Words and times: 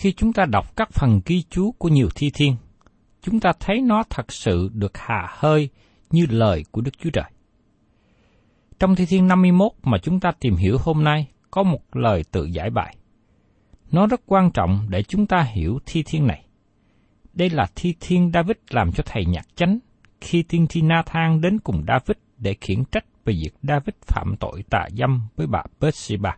khi 0.00 0.12
chúng 0.12 0.32
ta 0.32 0.44
đọc 0.44 0.76
các 0.76 0.92
phần 0.92 1.20
ghi 1.26 1.42
chú 1.50 1.72
của 1.72 1.88
nhiều 1.88 2.08
thi 2.14 2.30
thiên, 2.34 2.56
chúng 3.22 3.40
ta 3.40 3.52
thấy 3.60 3.80
nó 3.80 4.02
thật 4.10 4.32
sự 4.32 4.70
được 4.74 4.98
hà 4.98 5.28
hơi 5.30 5.68
như 6.10 6.26
lời 6.30 6.64
của 6.70 6.80
Đức 6.80 6.98
Chúa 6.98 7.10
Trời. 7.10 7.24
Trong 8.78 8.94
thi 8.96 9.06
thiên 9.06 9.28
51 9.28 9.72
mà 9.82 9.98
chúng 9.98 10.20
ta 10.20 10.32
tìm 10.40 10.56
hiểu 10.56 10.76
hôm 10.80 11.04
nay 11.04 11.26
có 11.50 11.62
một 11.62 11.80
lời 11.92 12.24
tự 12.32 12.44
giải 12.44 12.70
bài. 12.70 12.96
Nó 13.92 14.06
rất 14.06 14.20
quan 14.26 14.50
trọng 14.50 14.86
để 14.88 15.02
chúng 15.02 15.26
ta 15.26 15.42
hiểu 15.42 15.78
thi 15.86 16.02
thiên 16.06 16.26
này. 16.26 16.44
Đây 17.32 17.50
là 17.50 17.66
thi 17.74 17.94
thiên 18.00 18.30
David 18.34 18.56
làm 18.70 18.92
cho 18.92 19.02
thầy 19.06 19.24
nhạc 19.24 19.46
chánh 19.56 19.78
khi 20.20 20.42
tiên 20.42 20.66
tri 20.66 20.82
Na-thang 20.82 21.40
đến 21.40 21.58
cùng 21.60 21.84
David 21.88 22.16
để 22.38 22.54
khiển 22.60 22.84
trách 22.84 23.04
về 23.24 23.34
việc 23.34 23.54
David 23.62 23.94
phạm 24.06 24.36
tội 24.40 24.64
tà 24.70 24.88
dâm 24.96 25.22
với 25.36 25.46
bà 25.46 25.62
Bathsheba. 25.80 26.36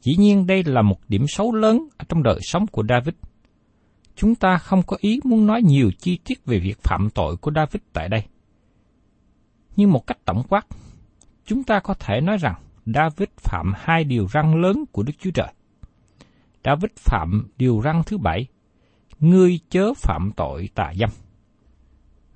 Dĩ 0.00 0.16
nhiên 0.18 0.46
đây 0.46 0.64
là 0.64 0.82
một 0.82 0.98
điểm 1.08 1.24
xấu 1.28 1.54
lớn 1.54 1.88
ở 1.96 2.04
trong 2.08 2.22
đời 2.22 2.38
sống 2.42 2.66
của 2.66 2.82
David. 2.88 3.14
Chúng 4.16 4.34
ta 4.34 4.58
không 4.58 4.82
có 4.82 4.96
ý 5.00 5.20
muốn 5.24 5.46
nói 5.46 5.62
nhiều 5.62 5.90
chi 5.98 6.18
tiết 6.24 6.44
về 6.46 6.58
việc 6.58 6.78
phạm 6.82 7.10
tội 7.10 7.36
của 7.36 7.50
David 7.54 7.82
tại 7.92 8.08
đây. 8.08 8.24
Nhưng 9.76 9.92
một 9.92 10.06
cách 10.06 10.18
tổng 10.24 10.42
quát, 10.48 10.66
chúng 11.46 11.64
ta 11.64 11.80
có 11.80 11.94
thể 11.94 12.20
nói 12.20 12.36
rằng 12.36 12.54
David 12.86 13.28
phạm 13.36 13.72
hai 13.76 14.04
điều 14.04 14.28
răn 14.28 14.62
lớn 14.62 14.84
của 14.92 15.02
Đức 15.02 15.12
Chúa 15.18 15.30
Trời. 15.30 15.52
David 16.64 16.90
phạm 16.96 17.48
điều 17.56 17.80
răn 17.84 18.02
thứ 18.06 18.18
bảy, 18.18 18.46
ngươi 19.20 19.60
chớ 19.70 19.94
phạm 19.94 20.30
tội 20.36 20.68
tà 20.74 20.92
dâm. 20.98 21.10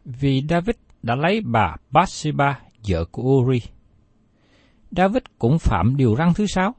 Vì 0.05 0.43
David 0.49 0.77
đã 1.03 1.15
lấy 1.15 1.41
bà 1.41 1.77
Bathsheba, 1.91 2.61
vợ 2.89 3.05
của 3.05 3.23
Uri. 3.23 3.63
David 4.91 5.23
cũng 5.39 5.59
phạm 5.59 5.97
điều 5.97 6.17
răn 6.17 6.35
thứ 6.35 6.47
sáu, 6.47 6.75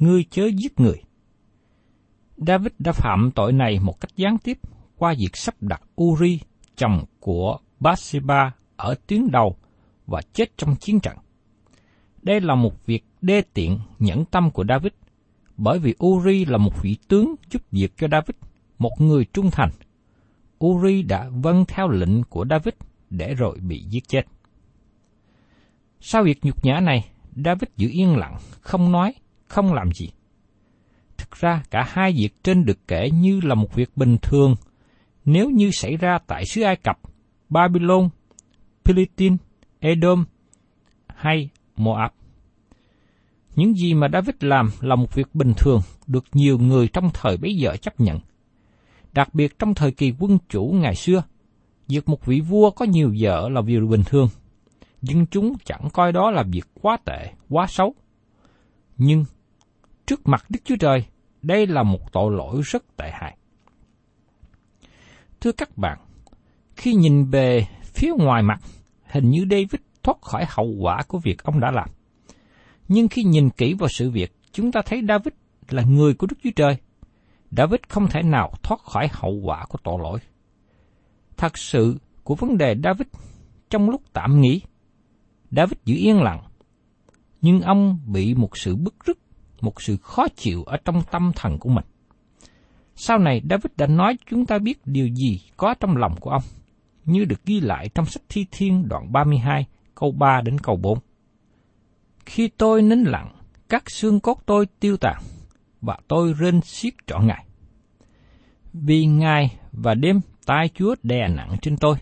ngươi 0.00 0.24
chớ 0.30 0.46
giết 0.46 0.80
người. 0.80 1.02
David 2.36 2.72
đã 2.78 2.92
phạm 2.92 3.30
tội 3.34 3.52
này 3.52 3.78
một 3.80 4.00
cách 4.00 4.16
gián 4.16 4.38
tiếp 4.38 4.58
qua 4.96 5.14
việc 5.18 5.36
sắp 5.36 5.54
đặt 5.60 5.82
Uri, 6.02 6.40
chồng 6.76 7.04
của 7.20 7.58
Bathsheba 7.80 8.52
ở 8.76 8.94
tuyến 9.06 9.30
đầu 9.30 9.56
và 10.06 10.20
chết 10.32 10.56
trong 10.56 10.76
chiến 10.76 11.00
trận. 11.00 11.16
Đây 12.22 12.40
là 12.40 12.54
một 12.54 12.86
việc 12.86 13.04
đê 13.20 13.42
tiện 13.54 13.78
nhẫn 13.98 14.24
tâm 14.24 14.50
của 14.50 14.64
David, 14.68 14.92
bởi 15.56 15.78
vì 15.78 15.94
Uri 16.04 16.44
là 16.44 16.58
một 16.58 16.82
vị 16.82 16.96
tướng 17.08 17.34
giúp 17.50 17.62
việc 17.70 17.92
cho 17.96 18.08
David, 18.08 18.36
một 18.78 18.92
người 18.98 19.24
trung 19.24 19.50
thành. 19.52 19.70
Uri 20.64 21.02
đã 21.02 21.30
vâng 21.42 21.64
theo 21.68 21.88
lệnh 21.88 22.22
của 22.22 22.44
David 22.50 22.74
để 23.10 23.34
rồi 23.34 23.58
bị 23.60 23.84
giết 23.88 24.08
chết. 24.08 24.22
Sau 26.00 26.22
việc 26.22 26.44
nhục 26.44 26.64
nhã 26.64 26.80
này, 26.80 27.10
David 27.44 27.68
giữ 27.76 27.88
yên 27.90 28.16
lặng, 28.16 28.36
không 28.60 28.92
nói, 28.92 29.14
không 29.50 29.72
làm 29.74 29.92
gì. 29.92 30.10
Thực 31.16 31.30
ra 31.30 31.62
cả 31.70 31.84
hai 31.88 32.12
việc 32.12 32.44
trên 32.44 32.64
được 32.64 32.78
kể 32.88 33.10
như 33.10 33.40
là 33.40 33.54
một 33.54 33.74
việc 33.74 33.90
bình 33.96 34.16
thường 34.22 34.54
nếu 35.24 35.50
như 35.50 35.70
xảy 35.70 35.96
ra 35.96 36.18
tại 36.26 36.44
xứ 36.46 36.62
Ai 36.62 36.76
Cập, 36.76 36.98
Babylon, 37.48 38.08
Philippines, 38.84 39.38
Edom 39.80 40.24
hay 41.06 41.48
Moab. 41.76 42.10
Những 43.56 43.74
gì 43.74 43.94
mà 43.94 44.08
David 44.12 44.34
làm 44.40 44.70
là 44.80 44.96
một 44.96 45.14
việc 45.14 45.34
bình 45.34 45.52
thường 45.56 45.80
được 46.06 46.24
nhiều 46.32 46.58
người 46.58 46.88
trong 46.88 47.10
thời 47.14 47.36
bấy 47.36 47.54
giờ 47.54 47.76
chấp 47.76 48.00
nhận. 48.00 48.18
Đặc 49.12 49.34
biệt 49.34 49.58
trong 49.58 49.74
thời 49.74 49.92
kỳ 49.92 50.12
quân 50.18 50.38
chủ 50.48 50.74
ngày 50.74 50.94
xưa, 50.94 51.22
việc 51.88 52.08
một 52.08 52.26
vị 52.26 52.40
vua 52.40 52.70
có 52.70 52.84
nhiều 52.84 53.14
vợ 53.20 53.48
là 53.48 53.60
việc 53.60 53.80
bình 53.90 54.02
thường. 54.06 54.28
Dân 55.02 55.26
chúng 55.26 55.52
chẳng 55.64 55.88
coi 55.92 56.12
đó 56.12 56.30
là 56.30 56.42
việc 56.52 56.64
quá 56.82 56.96
tệ, 57.04 57.32
quá 57.48 57.66
xấu. 57.66 57.94
Nhưng, 58.96 59.24
trước 60.10 60.28
mặt 60.28 60.44
Đức 60.48 60.60
Chúa 60.64 60.76
Trời, 60.76 61.04
đây 61.42 61.66
là 61.66 61.82
một 61.82 62.12
tội 62.12 62.32
lỗi 62.32 62.60
rất 62.64 62.96
tệ 62.96 63.10
hại. 63.12 63.36
Thưa 65.40 65.52
các 65.52 65.78
bạn, 65.78 65.98
khi 66.76 66.94
nhìn 66.94 67.24
về 67.24 67.66
phía 67.82 68.12
ngoài 68.18 68.42
mặt, 68.42 68.60
hình 69.04 69.30
như 69.30 69.46
David 69.50 69.80
thoát 70.02 70.22
khỏi 70.22 70.44
hậu 70.48 70.74
quả 70.80 71.02
của 71.08 71.18
việc 71.18 71.44
ông 71.44 71.60
đã 71.60 71.70
làm. 71.70 71.88
Nhưng 72.88 73.08
khi 73.08 73.22
nhìn 73.22 73.50
kỹ 73.50 73.74
vào 73.74 73.88
sự 73.88 74.10
việc, 74.10 74.32
chúng 74.52 74.72
ta 74.72 74.80
thấy 74.86 75.02
David 75.08 75.32
là 75.68 75.82
người 75.82 76.14
của 76.14 76.26
Đức 76.26 76.36
Chúa 76.42 76.50
Trời. 76.56 76.76
David 77.50 77.80
không 77.88 78.08
thể 78.08 78.22
nào 78.22 78.52
thoát 78.62 78.80
khỏi 78.80 79.08
hậu 79.12 79.40
quả 79.44 79.64
của 79.68 79.78
tội 79.84 79.98
lỗi. 80.02 80.18
Thật 81.36 81.58
sự 81.58 81.98
của 82.24 82.34
vấn 82.34 82.58
đề 82.58 82.74
David 82.84 83.08
trong 83.70 83.90
lúc 83.90 84.02
tạm 84.12 84.40
nghỉ, 84.40 84.62
David 85.50 85.78
giữ 85.84 85.94
yên 85.96 86.22
lặng, 86.22 86.42
nhưng 87.40 87.60
ông 87.60 87.98
bị 88.06 88.34
một 88.34 88.56
sự 88.56 88.76
bức 88.76 88.94
rứt, 89.06 89.18
một 89.60 89.82
sự 89.82 89.96
khó 89.96 90.28
chịu 90.36 90.64
ở 90.64 90.76
trong 90.84 91.02
tâm 91.10 91.32
thần 91.36 91.58
của 91.58 91.68
mình. 91.68 91.84
Sau 92.94 93.18
này 93.18 93.42
David 93.50 93.72
đã 93.76 93.86
nói 93.86 94.16
chúng 94.30 94.46
ta 94.46 94.58
biết 94.58 94.78
điều 94.84 95.08
gì 95.08 95.40
có 95.56 95.74
trong 95.80 95.96
lòng 95.96 96.16
của 96.20 96.30
ông, 96.30 96.42
như 97.04 97.24
được 97.24 97.44
ghi 97.44 97.60
lại 97.60 97.88
trong 97.94 98.06
sách 98.06 98.22
Thi 98.28 98.46
Thiên 98.50 98.88
đoạn 98.88 99.12
32, 99.12 99.66
câu 99.94 100.12
3 100.12 100.40
đến 100.40 100.58
câu 100.58 100.76
4. 100.76 100.98
Khi 102.26 102.48
tôi 102.48 102.82
nín 102.82 103.02
lặng, 103.04 103.32
các 103.68 103.90
xương 103.90 104.20
cốt 104.20 104.38
tôi 104.46 104.66
tiêu 104.80 104.96
tàn, 104.96 105.22
và 105.80 105.98
tôi 106.08 106.32
rên 106.32 106.60
xiết 106.60 106.94
trọn 107.06 107.26
ngày. 107.26 107.44
Vì 108.72 109.06
ngày 109.06 109.56
và 109.72 109.94
đêm 109.94 110.20
tai 110.46 110.68
Chúa 110.74 110.94
đè 111.02 111.28
nặng 111.28 111.56
trên 111.62 111.76
tôi, 111.76 111.96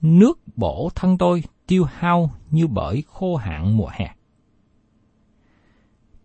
nước 0.00 0.40
bổ 0.56 0.90
thân 0.94 1.18
tôi 1.18 1.44
tiêu 1.66 1.84
hao 1.84 2.30
như 2.50 2.66
bởi 2.66 3.04
khô 3.06 3.36
hạn 3.36 3.76
mùa 3.76 3.88
hè. 3.92 4.14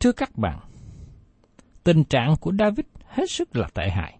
Thưa 0.05 0.11
các 0.11 0.37
bạn, 0.37 0.59
tình 1.83 2.03
trạng 2.03 2.35
của 2.41 2.51
David 2.59 2.85
hết 3.07 3.29
sức 3.29 3.55
là 3.55 3.67
tệ 3.73 3.89
hại. 3.89 4.17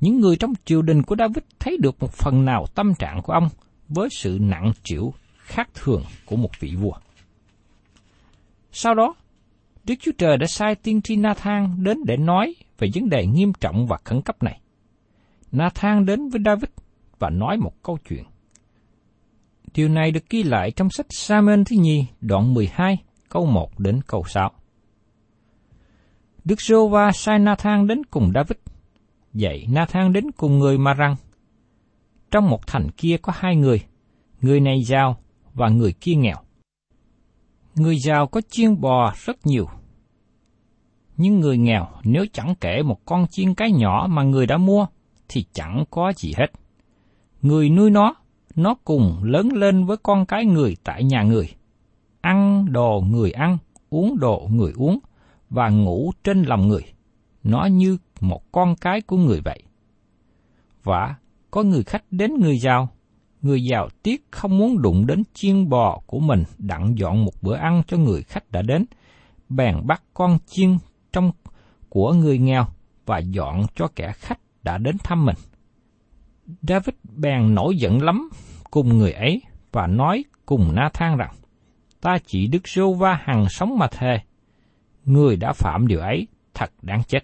Những 0.00 0.20
người 0.20 0.36
trong 0.36 0.52
triều 0.64 0.82
đình 0.82 1.02
của 1.02 1.16
David 1.18 1.44
thấy 1.58 1.76
được 1.80 1.96
một 2.00 2.12
phần 2.12 2.44
nào 2.44 2.64
tâm 2.74 2.94
trạng 2.94 3.22
của 3.22 3.32
ông 3.32 3.48
với 3.88 4.08
sự 4.18 4.38
nặng 4.40 4.72
chịu 4.82 5.14
khác 5.36 5.68
thường 5.74 6.02
của 6.26 6.36
một 6.36 6.50
vị 6.60 6.74
vua. 6.76 6.92
Sau 8.72 8.94
đó, 8.94 9.14
Đức 9.84 9.94
Chúa 10.00 10.12
Trời 10.18 10.36
đã 10.36 10.46
sai 10.46 10.74
tiên 10.74 11.02
tri 11.02 11.16
Nathan 11.16 11.84
đến 11.84 11.98
để 12.06 12.16
nói 12.16 12.54
về 12.78 12.88
vấn 12.94 13.08
đề 13.08 13.26
nghiêm 13.26 13.52
trọng 13.60 13.86
và 13.86 13.96
khẩn 14.04 14.22
cấp 14.22 14.42
này. 14.42 14.60
Nathan 15.52 16.06
đến 16.06 16.28
với 16.28 16.40
David 16.44 16.70
và 17.18 17.30
nói 17.30 17.56
một 17.56 17.82
câu 17.82 17.98
chuyện. 18.08 18.24
Điều 19.74 19.88
này 19.88 20.10
được 20.10 20.30
ghi 20.30 20.42
lại 20.42 20.70
trong 20.70 20.90
sách 20.90 21.06
Samuel 21.10 21.62
thứ 21.66 21.76
nhì 21.76 22.06
đoạn 22.20 22.54
12 22.54 22.98
câu 23.28 23.46
1 23.46 23.78
đến 23.78 24.00
câu 24.06 24.24
6. 24.24 24.50
Đức 26.44 26.60
giô 26.60 26.88
va 26.88 27.12
sai 27.12 27.38
Nathan 27.38 27.86
đến 27.86 28.04
cùng 28.04 28.32
David. 28.34 28.58
Vậy 29.32 29.66
Nathan 29.70 30.12
đến 30.12 30.30
cùng 30.36 30.58
người 30.58 30.78
mà 30.78 30.94
rằng, 30.94 31.14
trong 32.30 32.50
một 32.50 32.66
thành 32.66 32.90
kia 32.96 33.16
có 33.22 33.32
hai 33.36 33.56
người, 33.56 33.82
người 34.40 34.60
này 34.60 34.82
giàu 34.82 35.16
và 35.54 35.68
người 35.68 35.92
kia 35.92 36.14
nghèo. 36.14 36.36
Người 37.74 37.98
giàu 37.98 38.26
có 38.26 38.40
chiên 38.48 38.80
bò 38.80 39.12
rất 39.24 39.46
nhiều. 39.46 39.66
Nhưng 41.16 41.40
người 41.40 41.58
nghèo 41.58 41.88
nếu 42.04 42.24
chẳng 42.32 42.54
kể 42.60 42.82
một 42.82 43.04
con 43.04 43.26
chiên 43.30 43.54
cái 43.54 43.72
nhỏ 43.72 44.06
mà 44.10 44.22
người 44.22 44.46
đã 44.46 44.56
mua, 44.56 44.86
thì 45.28 45.44
chẳng 45.52 45.84
có 45.90 46.12
gì 46.16 46.32
hết. 46.36 46.46
Người 47.42 47.70
nuôi 47.70 47.90
nó, 47.90 48.14
nó 48.54 48.74
cùng 48.84 49.18
lớn 49.22 49.48
lên 49.52 49.86
với 49.86 49.96
con 49.96 50.26
cái 50.26 50.44
người 50.44 50.76
tại 50.84 51.04
nhà 51.04 51.22
người. 51.22 51.54
Ăn 52.20 52.66
đồ 52.72 53.00
người 53.10 53.30
ăn, 53.30 53.58
uống 53.90 54.18
đồ 54.18 54.48
người 54.50 54.72
uống, 54.76 54.98
và 55.54 55.68
ngủ 55.68 56.12
trên 56.24 56.42
lòng 56.42 56.68
người. 56.68 56.82
Nó 57.42 57.64
như 57.64 57.98
một 58.20 58.52
con 58.52 58.76
cái 58.76 59.00
của 59.00 59.16
người 59.16 59.40
vậy. 59.44 59.62
Và 60.82 61.14
có 61.50 61.62
người 61.62 61.82
khách 61.82 62.04
đến 62.10 62.34
người 62.40 62.58
giàu, 62.58 62.88
người 63.42 63.64
giàu 63.64 63.88
tiếc 64.02 64.24
không 64.30 64.58
muốn 64.58 64.82
đụng 64.82 65.06
đến 65.06 65.22
chiên 65.34 65.68
bò 65.68 66.00
của 66.06 66.18
mình 66.18 66.42
đặng 66.58 66.98
dọn 66.98 67.24
một 67.24 67.32
bữa 67.42 67.56
ăn 67.56 67.82
cho 67.86 67.96
người 67.96 68.22
khách 68.22 68.50
đã 68.50 68.62
đến, 68.62 68.84
bèn 69.48 69.86
bắt 69.86 70.02
con 70.14 70.38
chiên 70.46 70.76
trong 71.12 71.32
của 71.88 72.12
người 72.12 72.38
nghèo 72.38 72.66
và 73.06 73.18
dọn 73.18 73.66
cho 73.74 73.88
kẻ 73.96 74.12
khách 74.12 74.38
đã 74.62 74.78
đến 74.78 74.96
thăm 75.04 75.24
mình. 75.24 75.36
David 76.62 76.94
bèn 77.16 77.54
nổi 77.54 77.76
giận 77.76 78.02
lắm 78.02 78.28
cùng 78.70 78.98
người 78.98 79.12
ấy 79.12 79.42
và 79.72 79.86
nói 79.86 80.24
cùng 80.46 80.74
Na 80.74 80.90
Thang 80.94 81.16
rằng, 81.16 81.34
ta 82.00 82.18
chỉ 82.26 82.46
Đức 82.46 82.68
Giô 82.68 82.92
Va 82.92 83.18
hằng 83.24 83.46
sống 83.48 83.78
mà 83.78 83.86
thề, 83.86 84.20
người 85.04 85.36
đã 85.36 85.52
phạm 85.52 85.86
điều 85.86 86.00
ấy 86.00 86.26
thật 86.54 86.70
đáng 86.82 87.02
chết. 87.04 87.20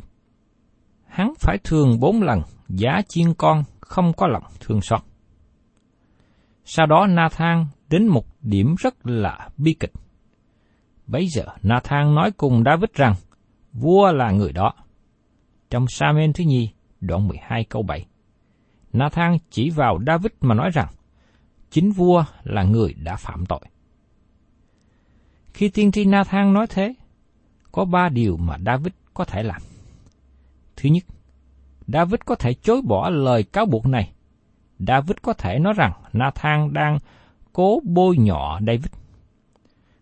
Hắn 1.06 1.32
phải 1.38 1.58
thương 1.64 2.00
bốn 2.00 2.22
lần 2.22 2.42
giá 2.68 3.00
chiên 3.08 3.34
con 3.34 3.64
không 3.80 4.12
có 4.12 4.26
lòng 4.26 4.42
thương 4.60 4.80
xót. 4.80 5.00
Sau 6.64 6.86
đó 6.86 7.06
Nathan 7.06 7.66
đến 7.90 8.06
một 8.06 8.24
điểm 8.42 8.74
rất 8.78 8.94
là 9.06 9.48
bi 9.56 9.74
kịch. 9.80 9.92
Bấy 11.06 11.26
giờ 11.26 11.44
Nathan 11.62 12.14
nói 12.14 12.30
cùng 12.30 12.62
David 12.64 12.90
rằng, 12.94 13.14
vua 13.72 14.12
là 14.12 14.30
người 14.30 14.52
đó. 14.52 14.72
Trong 15.70 15.84
Samen 15.88 16.32
thứ 16.32 16.44
nhì, 16.44 16.70
đoạn 17.00 17.28
12 17.28 17.64
câu 17.64 17.82
7. 17.82 18.06
Nathan 18.92 19.36
chỉ 19.50 19.70
vào 19.70 19.98
David 20.06 20.32
mà 20.40 20.54
nói 20.54 20.70
rằng, 20.74 20.88
chính 21.70 21.90
vua 21.90 22.24
là 22.42 22.62
người 22.62 22.94
đã 22.94 23.16
phạm 23.16 23.46
tội. 23.46 23.60
Khi 25.52 25.68
tiên 25.68 25.92
tri 25.92 26.04
Nathan 26.04 26.52
nói 26.52 26.66
thế, 26.70 26.94
có 27.72 27.84
ba 27.84 28.08
điều 28.08 28.36
mà 28.36 28.56
David 28.66 28.92
có 29.14 29.24
thể 29.24 29.42
làm. 29.42 29.62
Thứ 30.76 30.88
nhất, 30.88 31.04
David 31.86 32.20
có 32.24 32.34
thể 32.34 32.54
chối 32.54 32.82
bỏ 32.82 33.10
lời 33.10 33.42
cáo 33.42 33.66
buộc 33.66 33.86
này. 33.86 34.12
David 34.78 35.16
có 35.22 35.32
thể 35.32 35.58
nói 35.58 35.72
rằng 35.76 35.92
Nathan 36.12 36.72
đang 36.72 36.98
cố 37.52 37.80
bôi 37.84 38.16
nhọ 38.16 38.60
David. 38.66 38.92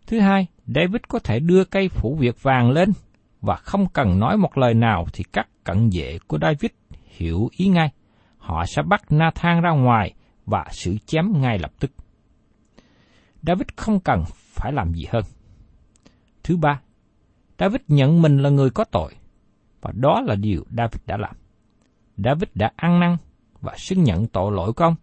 Thứ 0.07 0.21
hai, 0.21 0.47
David 0.67 1.03
có 1.09 1.19
thể 1.19 1.41
đưa 1.41 1.65
cây 1.65 1.89
phủ 1.89 2.15
việc 2.15 2.43
vàng 2.43 2.71
lên 2.71 2.93
và 3.41 3.57
không 3.57 3.89
cần 3.89 4.19
nói 4.19 4.37
một 4.37 4.59
lời 4.59 4.75
nào 4.75 5.07
thì 5.13 5.25
các 5.33 5.49
cận 5.65 5.91
vệ 5.93 6.19
của 6.27 6.39
David 6.43 6.71
hiểu 7.07 7.49
ý 7.53 7.69
ngay. 7.69 7.93
Họ 8.39 8.67
sẽ 8.67 8.83
bắt 8.83 9.13
Nathan 9.13 9.61
ra 9.61 9.71
ngoài 9.71 10.15
và 10.47 10.65
xử 10.71 10.97
chém 11.07 11.41
ngay 11.41 11.59
lập 11.59 11.71
tức. 11.81 11.91
David 13.43 13.67
không 13.77 14.01
cần 14.01 14.25
phải 14.29 14.73
làm 14.73 14.93
gì 14.93 15.07
hơn. 15.13 15.25
Thứ 16.43 16.57
ba, 16.57 16.81
David 17.59 17.81
nhận 17.89 18.23
mình 18.23 18.39
là 18.39 18.51
người 18.51 18.71
có 18.71 18.85
tội, 18.85 19.15
và 19.81 19.93
đó 19.95 20.21
là 20.21 20.35
điều 20.35 20.65
David 20.77 21.01
đã 21.07 21.17
làm. 21.17 21.37
David 22.17 22.49
đã 22.55 22.73
ăn 22.77 23.01
năn 23.01 23.17
và 23.61 23.75
xưng 23.77 24.05
nhận 24.05 24.27
tội 24.27 24.53
lỗi 24.53 24.73
của 24.73 24.85
ông. 24.85 24.95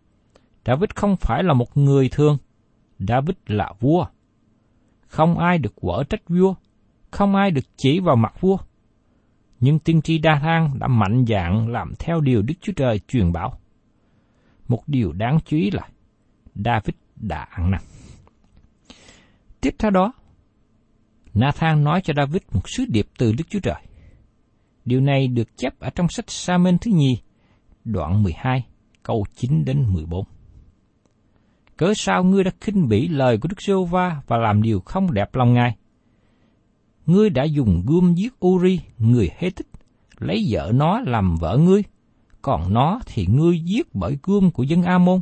David 0.66 0.90
không 0.96 1.16
phải 1.16 1.44
là 1.44 1.54
một 1.54 1.78
người 1.78 2.10
thường, 2.10 2.38
David 3.00 3.36
là 3.48 3.74
vua. 3.80 4.06
Không 5.08 5.38
ai 5.38 5.58
được 5.58 5.74
quở 5.76 6.04
trách 6.10 6.22
vua, 6.30 6.56
không 7.12 7.36
ai 7.36 7.52
được 7.52 7.66
chỉ 7.78 8.00
vào 8.00 8.16
mặt 8.16 8.42
vua. 8.42 8.58
Nhưng 9.60 9.80
tiên 9.80 10.02
tri 10.02 10.18
Đa 10.18 10.40
Thang 10.40 10.80
đã 10.80 10.88
mạnh 10.88 11.26
dạn 11.28 11.72
làm 11.72 11.94
theo 12.00 12.22
điều 12.22 12.42
Đức 12.42 12.54
Chúa 12.62 12.74
Trời 12.76 13.00
truyền 13.08 13.32
bảo. 13.32 13.60
Một 14.68 14.84
điều 14.88 15.12
đáng 15.12 15.40
chú 15.46 15.58
ý 15.58 15.72
là 15.72 15.88
David 16.56 16.96
đã 17.16 17.42
ăn 17.42 17.72
năn. 17.72 17.82
Tiếp 19.62 19.76
theo 19.80 19.92
đó, 19.92 20.14
Nathan 21.36 21.84
nói 21.84 22.02
cho 22.02 22.14
David 22.18 22.42
một 22.52 22.70
sứ 22.70 22.86
điệp 22.90 23.08
từ 23.18 23.32
Đức 23.32 23.44
Chúa 23.50 23.60
Trời. 23.60 23.82
Điều 24.86 25.02
này 25.02 25.28
được 25.28 25.58
chép 25.58 25.80
ở 25.80 25.90
trong 25.90 26.10
sách 26.10 26.26
Sa-mênh 26.28 26.78
thứ 26.78 26.92
nhì, 26.92 27.18
đoạn 27.84 28.24
12, 28.24 28.66
câu 29.04 29.26
9 29.36 29.66
đến 29.66 29.86
14. 29.94 30.26
Cớ 31.78 31.94
sao 31.96 32.24
ngươi 32.24 32.44
đã 32.44 32.52
khinh 32.62 32.88
bỉ 32.88 33.08
lời 33.08 33.38
của 33.38 33.48
Đức 33.48 33.62
giê 33.62 33.74
va 33.90 34.22
và 34.28 34.38
làm 34.38 34.62
điều 34.62 34.80
không 34.80 35.14
đẹp 35.14 35.36
lòng 35.36 35.54
Ngài? 35.54 35.76
Ngươi 37.06 37.30
đã 37.30 37.44
dùng 37.44 37.84
gươm 37.88 38.14
giết 38.14 38.46
Uri, 38.46 38.80
người 38.98 39.30
hê 39.38 39.50
tích, 39.50 39.68
lấy 40.20 40.48
vợ 40.50 40.72
nó 40.74 41.00
làm 41.00 41.36
vợ 41.36 41.58
ngươi, 41.58 41.84
còn 42.42 42.74
nó 42.74 43.00
thì 43.06 43.26
ngươi 43.26 43.60
giết 43.60 43.96
bởi 43.96 44.18
gươm 44.24 44.52
của 44.52 44.64
dân 44.64 44.84
A-môn. 44.84 45.22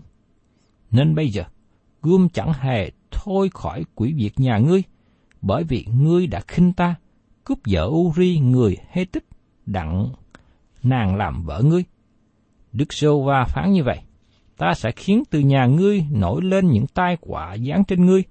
Nên 0.91 1.15
bây 1.15 1.29
giờ, 1.29 1.43
gươm 2.01 2.29
chẳng 2.29 2.53
hề 2.53 2.91
thôi 3.11 3.49
khỏi 3.53 3.83
quỷ 3.95 4.13
việc 4.13 4.39
nhà 4.39 4.57
ngươi, 4.57 4.83
bởi 5.43 5.63
vì 5.63 5.85
ngươi 5.99 6.27
đã 6.27 6.41
khinh 6.47 6.73
ta, 6.73 6.95
cướp 7.43 7.57
vợ 7.65 7.83
Uri 7.83 8.39
người 8.39 8.77
hê 8.89 9.05
tích, 9.05 9.25
đặng 9.65 10.09
nàng 10.83 11.15
làm 11.15 11.43
vợ 11.43 11.61
ngươi. 11.65 11.83
Đức 12.71 12.93
Sô 12.93 13.23
Va 13.23 13.45
phán 13.47 13.71
như 13.71 13.83
vậy, 13.83 13.99
ta 14.57 14.73
sẽ 14.73 14.91
khiến 14.95 15.23
từ 15.29 15.39
nhà 15.39 15.65
ngươi 15.65 16.05
nổi 16.11 16.41
lên 16.41 16.71
những 16.71 16.87
tai 16.87 17.17
họa 17.21 17.57
giáng 17.57 17.83
trên 17.83 18.05
ngươi, 18.05 18.23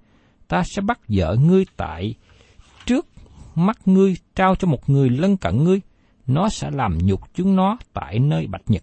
ta 0.49 0.62
sẽ 0.62 0.83
bắt 0.83 1.00
vợ 1.09 1.37
ngươi 1.40 1.64
tại 1.76 2.14
trước 2.87 3.07
mắt 3.54 3.78
ngươi 3.88 4.16
trao 4.35 4.54
cho 4.54 4.69
một 4.69 4.90
người 4.90 5.11
lân 5.11 5.37
cận 5.37 5.64
ngươi, 5.64 5.81
nó 6.26 6.49
sẽ 6.49 6.71
làm 6.71 6.99
nhục 6.99 7.21
chúng 7.35 7.57
nó 7.57 7.78
tại 7.92 8.19
nơi 8.19 8.47
bạch 8.47 8.64
nhật. 8.66 8.83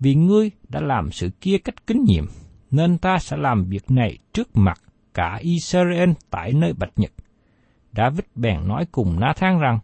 Vì 0.00 0.14
ngươi 0.14 0.50
đã 0.68 0.80
làm 0.80 1.12
sự 1.12 1.30
kia 1.40 1.58
cách 1.58 1.86
kính 1.86 2.04
nhiệm, 2.04 2.24
nên 2.70 2.98
ta 2.98 3.18
sẽ 3.18 3.36
làm 3.36 3.64
việc 3.64 3.90
này 3.90 4.18
trước 4.32 4.56
mặt 4.56 4.80
cả 5.14 5.38
Israel 5.40 6.10
tại 6.30 6.52
nơi 6.52 6.72
bạch 6.72 6.92
nhật. 6.96 7.12
David 7.92 8.24
bèn 8.34 8.68
nói 8.68 8.86
cùng 8.92 9.20
Nathan 9.20 9.58
rằng, 9.58 9.78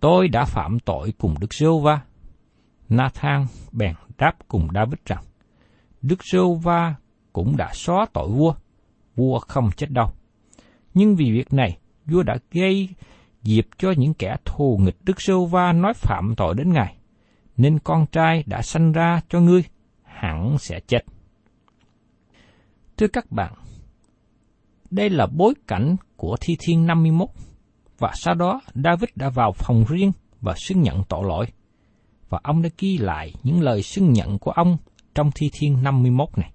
tôi 0.00 0.28
đã 0.28 0.44
phạm 0.44 0.78
tội 0.78 1.12
cùng 1.18 1.34
Đức 1.40 1.54
Sưu 1.54 1.80
va 1.80 2.00
Nathan 2.88 3.46
bèn 3.72 3.94
đáp 4.18 4.32
cùng 4.48 4.68
David 4.74 4.98
rằng, 5.06 5.24
Đức 6.02 6.18
Sưu 6.32 6.54
va 6.54 6.94
cũng 7.32 7.56
đã 7.56 7.70
xóa 7.72 8.06
tội 8.12 8.28
vua, 8.28 8.54
vua 9.16 9.38
không 9.38 9.70
chết 9.76 9.90
đâu. 9.90 10.12
Nhưng 10.94 11.16
vì 11.16 11.32
việc 11.32 11.52
này, 11.52 11.78
vua 12.06 12.22
đã 12.22 12.36
gây 12.50 12.88
dịp 13.42 13.68
cho 13.78 13.90
những 13.96 14.14
kẻ 14.14 14.36
thù 14.44 14.78
nghịch 14.82 14.96
Đức 15.04 15.20
Sưu 15.20 15.46
va 15.46 15.72
nói 15.72 15.92
phạm 15.94 16.34
tội 16.36 16.54
đến 16.54 16.72
Ngài, 16.72 16.96
nên 17.56 17.78
con 17.78 18.06
trai 18.06 18.44
đã 18.46 18.62
sanh 18.62 18.92
ra 18.92 19.20
cho 19.28 19.40
ngươi, 19.40 19.64
hẳn 20.02 20.58
sẽ 20.58 20.80
chết. 20.80 21.04
Thưa 22.96 23.06
các 23.08 23.30
bạn, 23.30 23.52
đây 24.90 25.10
là 25.10 25.26
bối 25.26 25.54
cảnh 25.66 25.96
của 26.16 26.36
Thi 26.40 26.56
Thiên 26.60 26.86
51, 26.86 27.28
và 27.98 28.12
sau 28.14 28.34
đó 28.34 28.60
David 28.74 29.10
đã 29.14 29.30
vào 29.30 29.52
phòng 29.52 29.84
riêng 29.88 30.12
và 30.40 30.54
xưng 30.56 30.82
nhận 30.82 31.02
tội 31.08 31.24
lỗi, 31.28 31.46
và 32.28 32.40
ông 32.42 32.62
đã 32.62 32.68
ghi 32.78 32.98
lại 32.98 33.32
những 33.42 33.60
lời 33.60 33.82
xưng 33.82 34.12
nhận 34.12 34.38
của 34.38 34.50
ông 34.50 34.76
trong 35.14 35.30
Thi 35.34 35.50
Thiên 35.52 35.82
51 35.82 36.28
này. 36.36 36.52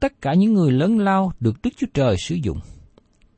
Tất 0.00 0.12
cả 0.20 0.34
những 0.34 0.52
người 0.52 0.72
lớn 0.72 0.98
lao 0.98 1.32
được 1.40 1.54
Đức 1.62 1.70
Chúa 1.76 1.86
Trời 1.94 2.16
sử 2.18 2.34
dụng, 2.34 2.58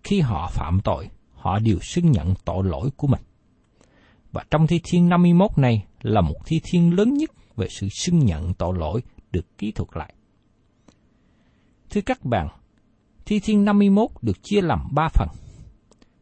khi 0.03 0.21
họ 0.21 0.51
phạm 0.53 0.81
tội, 0.85 1.09
họ 1.33 1.59
đều 1.59 1.79
xưng 1.81 2.11
nhận 2.11 2.35
tội 2.45 2.65
lỗi 2.65 2.91
của 2.97 3.07
mình. 3.07 3.21
Và 4.33 4.45
trong 4.51 4.67
thi 4.67 4.81
thiên 4.85 5.09
51 5.09 5.59
này 5.59 5.85
là 6.03 6.21
một 6.21 6.37
thi 6.47 6.61
thiên 6.65 6.97
lớn 6.97 7.15
nhất 7.15 7.31
về 7.57 7.67
sự 7.71 7.89
xưng 7.89 8.19
nhận 8.19 8.55
tội 8.55 8.79
lỗi 8.79 9.03
được 9.33 9.59
ký 9.59 9.73
thuật 9.73 9.89
lại. 9.95 10.15
Thưa 11.91 12.01
các 12.01 12.25
bạn, 12.25 12.49
thi 13.27 13.41
thiên 13.41 13.65
51 13.65 14.11
được 14.23 14.43
chia 14.43 14.61
làm 14.61 14.89
ba 14.91 15.09
phần. 15.09 15.29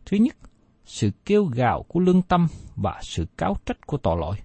Thứ 0.07 0.17
nhất, 0.17 0.37
sự 0.85 1.11
kêu 1.25 1.45
gào 1.45 1.83
của 1.83 2.01
lương 2.01 2.23
tâm 2.23 2.47
và 2.77 3.01
sự 3.03 3.27
cáo 3.37 3.57
trách 3.67 3.87
của 3.87 3.97
tội 3.97 4.17
lỗi, 4.21 4.37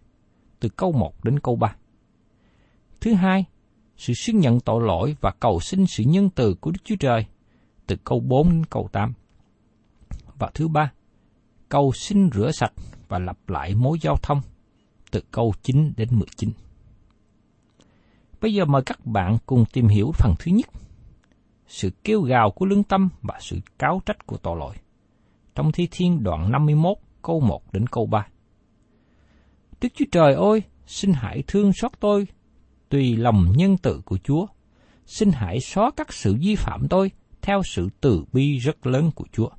từ 0.60 0.70
câu 0.70 0.92
1 0.92 1.24
đến 1.24 1.40
câu 1.40 1.56
3. 1.56 1.76
Thứ 3.02 3.14
hai, 3.14 3.46
sự 3.98 4.14
xưng 4.14 4.40
nhận 4.40 4.60
tội 4.60 4.84
lỗi 4.84 5.16
và 5.22 5.32
cầu 5.40 5.60
xin 5.60 5.88
sự 5.88 6.04
nhân 6.04 6.30
từ 6.30 6.54
của 6.54 6.72
Đức 6.72 6.80
Chúa 6.84 6.96
Trời, 6.96 7.26
từ 7.88 7.96
câu 8.04 8.20
4 8.20 8.50
đến 8.50 8.66
câu 8.66 8.90
8. 8.92 9.14
Và 10.40 10.52
thứ 10.54 10.68
ba, 10.68 10.92
cầu 11.70 11.92
xin 11.96 12.30
rửa 12.32 12.52
sạch 12.52 12.74
và 13.08 13.20
lặp 13.20 13.50
lại 13.50 13.76
mối 13.76 13.98
giao 14.02 14.16
thông, 14.24 14.42
từ 15.12 15.22
câu 15.32 15.54
9 15.64 15.94
đến 15.98 16.10
19. 16.12 16.52
Bây 18.42 18.54
giờ 18.54 18.66
mời 18.66 18.82
các 18.86 19.06
bạn 19.06 19.38
cùng 19.46 19.66
tìm 19.74 19.88
hiểu 19.88 20.12
phần 20.14 20.34
thứ 20.40 20.52
nhất, 20.52 20.70
sự 21.68 21.90
kêu 22.04 22.22
gào 22.22 22.52
của 22.52 22.66
lương 22.66 22.84
tâm 22.84 23.10
và 23.22 23.38
sự 23.40 23.60
cáo 23.80 24.02
trách 24.06 24.26
của 24.26 24.38
tội 24.38 24.58
lỗi. 24.58 24.76
Trong 25.56 25.72
Thi 25.72 25.88
Thiên 25.92 26.24
đoạn 26.24 26.52
51 26.52 26.98
câu 27.22 27.40
1 27.40 27.74
đến 27.74 27.88
câu 27.88 28.06
3. 28.06 28.28
Đức 29.82 29.90
Chúa 29.96 30.06
Trời 30.12 30.34
ơi, 30.34 30.64
xin 30.86 31.14
hãy 31.14 31.44
thương 31.48 31.74
xót 31.74 31.92
tôi, 32.00 32.28
tùy 32.90 33.16
lòng 33.18 33.54
nhân 33.56 33.78
từ 33.78 34.02
của 34.06 34.18
Chúa. 34.18 34.46
Xin 35.06 35.32
hãy 35.32 35.60
xóa 35.60 35.92
các 35.98 36.14
sự 36.14 36.36
vi 36.40 36.56
phạm 36.56 36.88
tôi 36.90 37.12
theo 37.42 37.62
sự 37.66 37.90
từ 38.02 38.24
bi 38.34 38.58
rất 38.58 38.88
lớn 38.88 39.12
của 39.16 39.26
Chúa. 39.32 39.50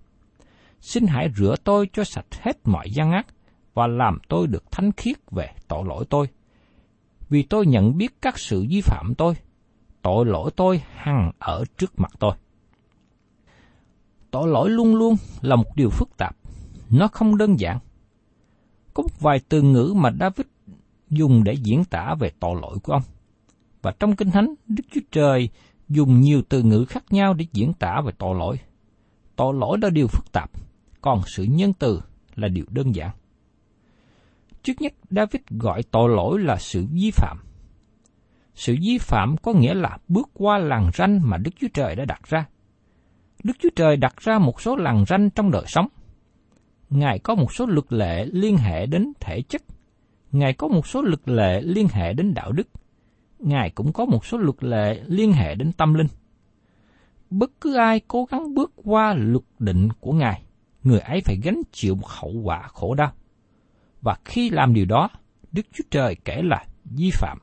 Xin 0.80 1.06
hãy 1.06 1.28
rửa 1.36 1.54
tôi 1.64 1.88
cho 1.92 2.04
sạch 2.04 2.26
hết 2.40 2.56
mọi 2.64 2.90
gian 2.90 3.12
ác 3.12 3.26
và 3.74 3.86
làm 3.86 4.18
tôi 4.28 4.46
được 4.46 4.70
thánh 4.70 4.92
khiết 4.92 5.16
về 5.30 5.50
tội 5.68 5.84
lỗi 5.86 6.04
tôi. 6.10 6.26
Vì 7.28 7.42
tôi 7.42 7.66
nhận 7.66 7.98
biết 7.98 8.22
các 8.22 8.38
sự 8.38 8.66
vi 8.70 8.80
phạm 8.80 9.14
tôi, 9.14 9.34
tội 10.02 10.26
lỗi 10.26 10.50
tôi 10.56 10.82
hằng 10.94 11.32
ở 11.38 11.64
trước 11.78 11.92
mặt 12.00 12.10
tôi. 12.18 12.32
Tội 14.30 14.48
lỗi 14.48 14.70
luôn 14.70 14.96
luôn 14.96 15.16
là 15.40 15.56
một 15.56 15.76
điều 15.76 15.90
phức 15.90 16.16
tạp, 16.16 16.36
nó 16.90 17.08
không 17.08 17.36
đơn 17.36 17.60
giản. 17.60 17.78
Có 18.94 19.02
một 19.02 19.20
vài 19.20 19.40
từ 19.48 19.62
ngữ 19.62 19.92
mà 19.96 20.10
David 20.20 20.46
dùng 21.10 21.44
để 21.44 21.52
diễn 21.52 21.84
tả 21.84 22.14
về 22.20 22.30
tội 22.40 22.60
lỗi 22.62 22.78
của 22.82 22.92
ông. 22.92 23.02
Và 23.82 23.92
trong 24.00 24.16
Kinh 24.16 24.30
Thánh, 24.30 24.54
Đức 24.66 24.84
Chúa 24.90 25.00
Trời 25.10 25.48
dùng 25.88 26.20
nhiều 26.20 26.42
từ 26.48 26.62
ngữ 26.62 26.84
khác 26.84 27.04
nhau 27.10 27.34
để 27.34 27.46
diễn 27.52 27.72
tả 27.72 28.00
về 28.06 28.12
tội 28.18 28.38
lỗi. 28.38 28.58
Tội 29.36 29.54
lỗi 29.54 29.78
là 29.82 29.90
điều 29.90 30.08
phức 30.08 30.32
tạp, 30.32 30.50
còn 31.00 31.22
sự 31.26 31.44
nhân 31.44 31.72
từ 31.78 32.02
là 32.34 32.48
điều 32.48 32.64
đơn 32.68 32.94
giản. 32.94 33.10
Trước 34.62 34.72
nhất, 34.80 34.92
David 35.10 35.42
gọi 35.50 35.82
tội 35.82 36.08
lỗi 36.08 36.38
là 36.38 36.56
sự 36.56 36.86
vi 36.92 37.10
phạm. 37.10 37.38
Sự 38.58 38.76
vi 38.82 38.98
phạm 38.98 39.36
có 39.36 39.52
nghĩa 39.52 39.74
là 39.74 39.98
bước 40.08 40.30
qua 40.34 40.58
làn 40.58 40.90
ranh 40.94 41.20
mà 41.30 41.36
Đức 41.36 41.50
Chúa 41.60 41.68
Trời 41.74 41.96
đã 41.96 42.04
đặt 42.04 42.20
ra. 42.28 42.46
Đức 43.44 43.52
Chúa 43.58 43.68
Trời 43.76 43.96
đặt 43.96 44.16
ra 44.16 44.38
một 44.38 44.60
số 44.60 44.76
làn 44.76 45.04
ranh 45.08 45.30
trong 45.30 45.50
đời 45.50 45.64
sống. 45.66 45.88
Ngài 46.90 47.18
có 47.18 47.34
một 47.34 47.54
số 47.54 47.66
luật 47.66 47.92
lệ 47.92 48.26
liên 48.32 48.56
hệ 48.56 48.86
đến 48.86 49.12
thể 49.20 49.42
chất. 49.42 49.62
Ngài 50.32 50.52
có 50.52 50.68
một 50.68 50.86
số 50.86 51.02
luật 51.02 51.28
lệ 51.28 51.60
liên 51.60 51.88
hệ 51.88 52.12
đến 52.12 52.34
đạo 52.34 52.52
đức. 52.52 52.68
Ngài 53.38 53.70
cũng 53.70 53.92
có 53.92 54.04
một 54.04 54.26
số 54.26 54.38
luật 54.38 54.64
lệ 54.64 55.02
liên 55.06 55.32
hệ 55.32 55.54
đến 55.54 55.72
tâm 55.72 55.94
linh. 55.94 56.08
Bất 57.30 57.50
cứ 57.60 57.76
ai 57.76 58.00
cố 58.08 58.24
gắng 58.24 58.54
bước 58.54 58.72
qua 58.84 59.14
luật 59.14 59.44
định 59.58 59.88
của 60.00 60.12
Ngài, 60.12 60.42
người 60.82 61.00
ấy 61.00 61.20
phải 61.24 61.36
gánh 61.42 61.62
chịu 61.72 61.94
một 61.94 62.08
hậu 62.08 62.32
quả 62.44 62.62
khổ 62.62 62.94
đau. 62.94 63.12
Và 64.00 64.16
khi 64.24 64.50
làm 64.50 64.74
điều 64.74 64.84
đó, 64.84 65.08
Đức 65.52 65.66
Chúa 65.72 65.84
Trời 65.90 66.16
kể 66.24 66.42
là 66.42 66.64
vi 66.84 67.10
phạm. 67.12 67.38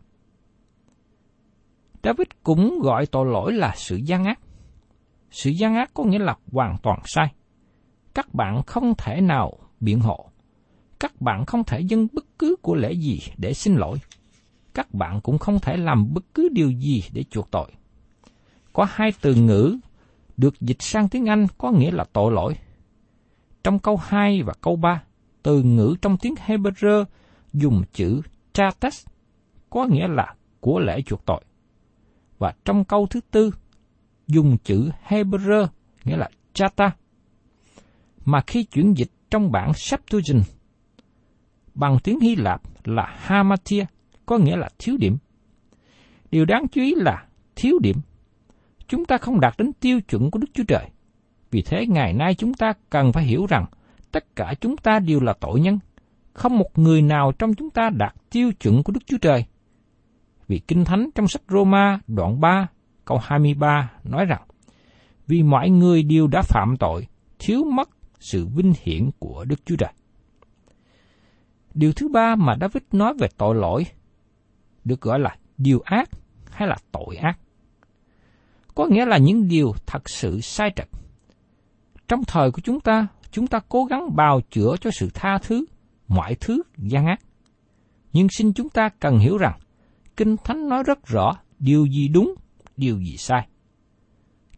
David 2.05 2.27
cũng 2.43 2.79
gọi 2.79 3.05
tội 3.05 3.25
lỗi 3.25 3.53
là 3.53 3.74
sự 3.75 3.95
gian 3.95 4.24
ác. 4.24 4.39
Sự 5.31 5.50
gian 5.50 5.75
ác 5.75 5.91
có 5.93 6.03
nghĩa 6.03 6.19
là 6.19 6.38
hoàn 6.51 6.77
toàn 6.83 7.00
sai. 7.05 7.33
Các 8.13 8.33
bạn 8.33 8.63
không 8.63 8.93
thể 8.97 9.21
nào 9.21 9.53
biện 9.79 10.00
hộ. 10.00 10.29
Các 11.00 11.21
bạn 11.21 11.45
không 11.45 11.63
thể 11.63 11.79
dâng 11.79 12.07
bất 12.13 12.25
cứ 12.39 12.55
của 12.62 12.75
lễ 12.75 12.93
gì 12.93 13.19
để 13.38 13.53
xin 13.53 13.75
lỗi. 13.75 13.97
Các 14.74 14.93
bạn 14.93 15.21
cũng 15.21 15.38
không 15.38 15.59
thể 15.59 15.77
làm 15.77 16.13
bất 16.13 16.24
cứ 16.33 16.50
điều 16.51 16.71
gì 16.71 17.03
để 17.13 17.24
chuộc 17.24 17.51
tội. 17.51 17.71
Có 18.74 18.88
hai 18.89 19.13
từ 19.21 19.35
ngữ 19.35 19.77
được 20.38 20.62
dịch 20.62 20.81
sang 20.81 21.09
tiếng 21.09 21.25
Anh 21.25 21.47
có 21.57 21.71
nghĩa 21.71 21.91
là 21.91 22.03
tội 22.13 22.31
lỗi. 22.31 22.55
Trong 23.63 23.79
câu 23.79 23.97
2 23.97 24.41
và 24.43 24.53
câu 24.62 24.75
3, 24.75 25.03
từ 25.43 25.63
ngữ 25.63 25.95
trong 26.01 26.17
tiếng 26.17 26.35
Hebrew 26.45 27.05
dùng 27.53 27.83
chữ 27.93 28.21
chates 28.53 29.05
có 29.69 29.85
nghĩa 29.85 30.07
là 30.07 30.35
của 30.59 30.79
lễ 30.79 31.01
chuộc 31.01 31.25
tội. 31.25 31.41
Và 32.38 32.54
trong 32.65 32.84
câu 32.84 33.08
thứ 33.10 33.20
tư, 33.32 33.51
dùng 34.27 34.58
chữ 34.63 34.89
Hebrew, 35.08 35.68
nghĩa 36.04 36.18
là 36.18 36.30
chata. 36.54 36.92
Mà 38.25 38.42
khi 38.48 38.63
chuyển 38.63 38.94
dịch 38.98 39.12
trong 39.30 39.51
bản 39.51 39.74
Septuagint, 39.74 40.44
bằng 41.75 41.98
tiếng 42.04 42.20
Hy 42.20 42.36
Lạp 42.36 42.62
là 42.84 43.15
hamatia 43.18 43.86
có 44.25 44.38
nghĩa 44.38 44.56
là 44.56 44.70
thiếu 44.80 44.98
điểm. 44.98 45.18
Điều 46.32 46.46
đáng 46.46 46.65
chú 46.72 46.82
ý 46.82 46.94
là 46.98 47.25
thiếu 47.56 47.80
điểm. 47.82 47.98
Chúng 48.88 49.06
ta 49.06 49.18
không 49.18 49.39
đạt 49.39 49.54
đến 49.58 49.74
tiêu 49.74 50.01
chuẩn 50.01 50.32
của 50.32 50.39
Đức 50.39 50.48
Chúa 50.54 50.63
Trời. 50.68 50.89
Vì 51.51 51.62
thế, 51.62 51.86
ngày 51.88 52.13
nay 52.13 52.36
chúng 52.36 52.54
ta 52.54 52.74
cần 52.89 53.12
phải 53.13 53.24
hiểu 53.24 53.46
rằng 53.50 53.65
tất 54.12 54.36
cả 54.36 54.54
chúng 54.62 54.77
ta 54.77 55.00
đều 55.00 55.20
là 55.20 55.34
tội 55.34 55.60
nhân. 55.60 55.80
Không 56.34 56.58
một 56.58 56.80
người 56.80 57.01
nào 57.01 57.32
trong 57.39 57.54
chúng 57.54 57.70
ta 57.70 57.89
đạt 57.89 58.13
tiêu 58.30 58.51
chuẩn 58.60 58.84
của 58.84 58.92
Đức 58.92 59.00
Chúa 59.06 59.18
Trời. 59.18 59.46
Vì 60.47 60.59
Kinh 60.59 60.85
Thánh 60.85 61.09
trong 61.15 61.27
sách 61.27 61.41
Roma 61.49 61.99
đoạn 62.07 62.39
3 62.39 62.67
câu 63.05 63.17
23 63.17 63.91
nói 64.03 64.25
rằng 64.25 64.41
Vì 65.27 65.43
mọi 65.43 65.69
người 65.69 66.03
đều 66.03 66.27
đã 66.27 66.41
phạm 66.41 66.75
tội, 66.79 67.07
thiếu 67.39 67.63
mất 67.63 67.89
sự 68.19 68.47
vinh 68.47 68.73
hiển 68.81 69.09
của 69.19 69.45
Đức 69.45 69.65
Chúa 69.65 69.75
Trời. 69.75 69.93
Điều 71.73 71.93
thứ 71.93 72.07
ba 72.07 72.35
mà 72.35 72.55
David 72.61 72.83
nói 72.91 73.13
về 73.19 73.27
tội 73.37 73.55
lỗi 73.55 73.85
được 74.83 75.01
gọi 75.01 75.19
là 75.19 75.35
điều 75.57 75.79
ác 75.79 76.09
hay 76.51 76.67
là 76.67 76.75
tội 76.91 77.15
ác. 77.15 77.39
Có 78.75 78.85
nghĩa 78.85 79.05
là 79.05 79.17
những 79.17 79.47
điều 79.47 79.73
thật 79.85 80.09
sự 80.09 80.41
sai 80.41 80.71
trật. 80.75 80.87
Trong 82.07 82.23
thời 82.27 82.51
của 82.51 82.61
chúng 82.63 82.79
ta, 82.79 83.07
chúng 83.31 83.47
ta 83.47 83.59
cố 83.69 83.85
gắng 83.85 84.15
bào 84.15 84.41
chữa 84.49 84.75
cho 84.81 84.89
sự 84.91 85.09
tha 85.13 85.37
thứ, 85.37 85.65
mọi 86.07 86.35
thứ 86.35 86.61
gian 86.77 87.05
ác. 87.05 87.19
Nhưng 88.13 88.27
xin 88.29 88.53
chúng 88.53 88.69
ta 88.69 88.89
cần 88.99 89.17
hiểu 89.17 89.37
rằng, 89.37 89.59
Kinh 90.17 90.36
Thánh 90.43 90.69
nói 90.69 90.84
rất 90.84 91.07
rõ 91.07 91.38
điều 91.60 91.86
gì 91.86 92.07
đúng, 92.07 92.36
điều 92.77 93.00
gì 93.00 93.17
sai. 93.17 93.48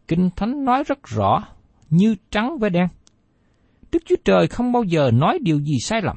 Kinh 0.08 0.30
Thánh 0.36 0.64
nói 0.64 0.84
rất 0.86 0.98
rõ 1.04 1.44
như 1.90 2.16
trắng 2.30 2.58
với 2.58 2.70
đen. 2.70 2.88
Đức 3.92 4.02
Chúa 4.06 4.16
Trời 4.24 4.46
không 4.46 4.72
bao 4.72 4.82
giờ 4.82 5.10
nói 5.10 5.38
điều 5.42 5.58
gì 5.58 5.78
sai 5.80 6.02
lầm. 6.02 6.16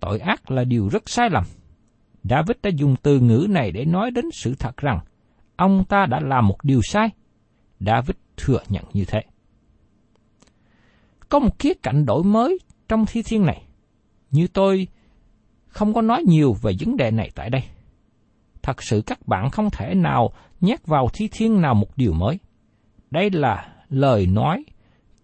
Tội 0.00 0.18
ác 0.18 0.50
là 0.50 0.64
điều 0.64 0.88
rất 0.88 1.08
sai 1.08 1.30
lầm. 1.30 1.44
David 2.24 2.56
đã 2.62 2.70
dùng 2.76 2.96
từ 3.02 3.20
ngữ 3.20 3.46
này 3.50 3.72
để 3.72 3.84
nói 3.84 4.10
đến 4.10 4.24
sự 4.32 4.54
thật 4.54 4.76
rằng 4.76 4.98
ông 5.56 5.84
ta 5.88 6.06
đã 6.06 6.20
làm 6.20 6.48
một 6.48 6.58
điều 6.62 6.80
sai. 6.82 7.08
David 7.80 8.16
thừa 8.36 8.62
nhận 8.68 8.84
như 8.92 9.04
thế. 9.04 9.20
Có 11.28 11.38
một 11.38 11.58
khía 11.58 11.72
cạnh 11.82 12.06
đổi 12.06 12.24
mới 12.24 12.58
trong 12.88 13.06
thi 13.06 13.22
thiên 13.22 13.46
này. 13.46 13.62
Như 14.30 14.46
tôi 14.46 14.88
không 15.66 15.94
có 15.94 16.02
nói 16.02 16.22
nhiều 16.26 16.56
về 16.62 16.72
vấn 16.80 16.96
đề 16.96 17.10
này 17.10 17.30
tại 17.34 17.50
đây. 17.50 17.62
Thật 18.62 18.82
sự 18.82 19.02
các 19.06 19.28
bạn 19.28 19.50
không 19.50 19.70
thể 19.70 19.94
nào 19.94 20.32
nhét 20.60 20.86
vào 20.86 21.08
thi 21.12 21.28
thiên 21.32 21.60
nào 21.60 21.74
một 21.74 21.96
điều 21.96 22.12
mới. 22.12 22.38
Đây 23.10 23.30
là 23.30 23.74
lời 23.88 24.26
nói 24.26 24.64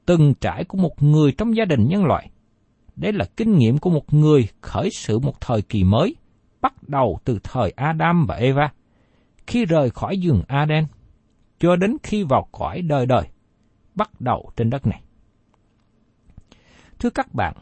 từng 0.07 0.35
trải 0.35 0.65
của 0.65 0.79
một 0.79 1.03
người 1.03 1.33
trong 1.33 1.57
gia 1.57 1.65
đình 1.65 1.89
nhân 1.89 2.05
loại. 2.05 2.31
Đây 2.97 3.13
là 3.13 3.25
kinh 3.37 3.59
nghiệm 3.59 3.79
của 3.79 3.91
một 3.91 4.15
người 4.15 4.49
khởi 4.61 4.91
sự 4.91 5.19
một 5.19 5.41
thời 5.41 5.63
kỳ 5.63 5.85
mới, 5.85 6.17
bắt 6.61 6.89
đầu 6.89 7.19
từ 7.25 7.39
thời 7.43 7.71
Adam 7.71 8.27
và 8.27 8.35
Eva, 8.35 8.73
khi 9.47 9.65
rời 9.65 9.91
khỏi 9.91 10.19
giường 10.19 10.43
Aden, 10.49 10.85
cho 11.59 11.77
đến 11.77 11.97
khi 12.03 12.23
vào 12.23 12.49
cõi 12.53 12.83
đời 12.83 13.07
đời, 13.07 13.23
bắt 13.95 14.21
đầu 14.21 14.51
trên 14.57 14.71
đất 14.71 14.87
này. 14.87 15.03
Thưa 16.99 17.11
các 17.11 17.35
bạn, 17.35 17.55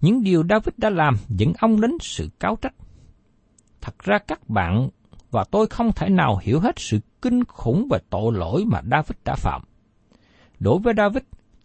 những 0.00 0.22
điều 0.22 0.44
David 0.50 0.74
đã 0.76 0.90
làm 0.90 1.16
dẫn 1.28 1.52
ông 1.58 1.80
đến 1.80 1.90
sự 2.00 2.28
cáo 2.40 2.56
trách. 2.62 2.74
Thật 3.84 3.98
ra 3.98 4.18
các 4.18 4.48
bạn 4.48 4.88
và 5.30 5.44
tôi 5.44 5.66
không 5.66 5.92
thể 5.92 6.08
nào 6.08 6.38
hiểu 6.42 6.60
hết 6.60 6.74
sự 6.78 7.00
kinh 7.22 7.44
khủng 7.44 7.88
về 7.90 7.98
tội 8.10 8.32
lỗi 8.32 8.64
mà 8.66 8.80
David 8.90 9.16
đã 9.24 9.34
phạm. 9.34 9.62
Đối 10.58 10.78
với 10.78 10.94
David, 10.96 11.22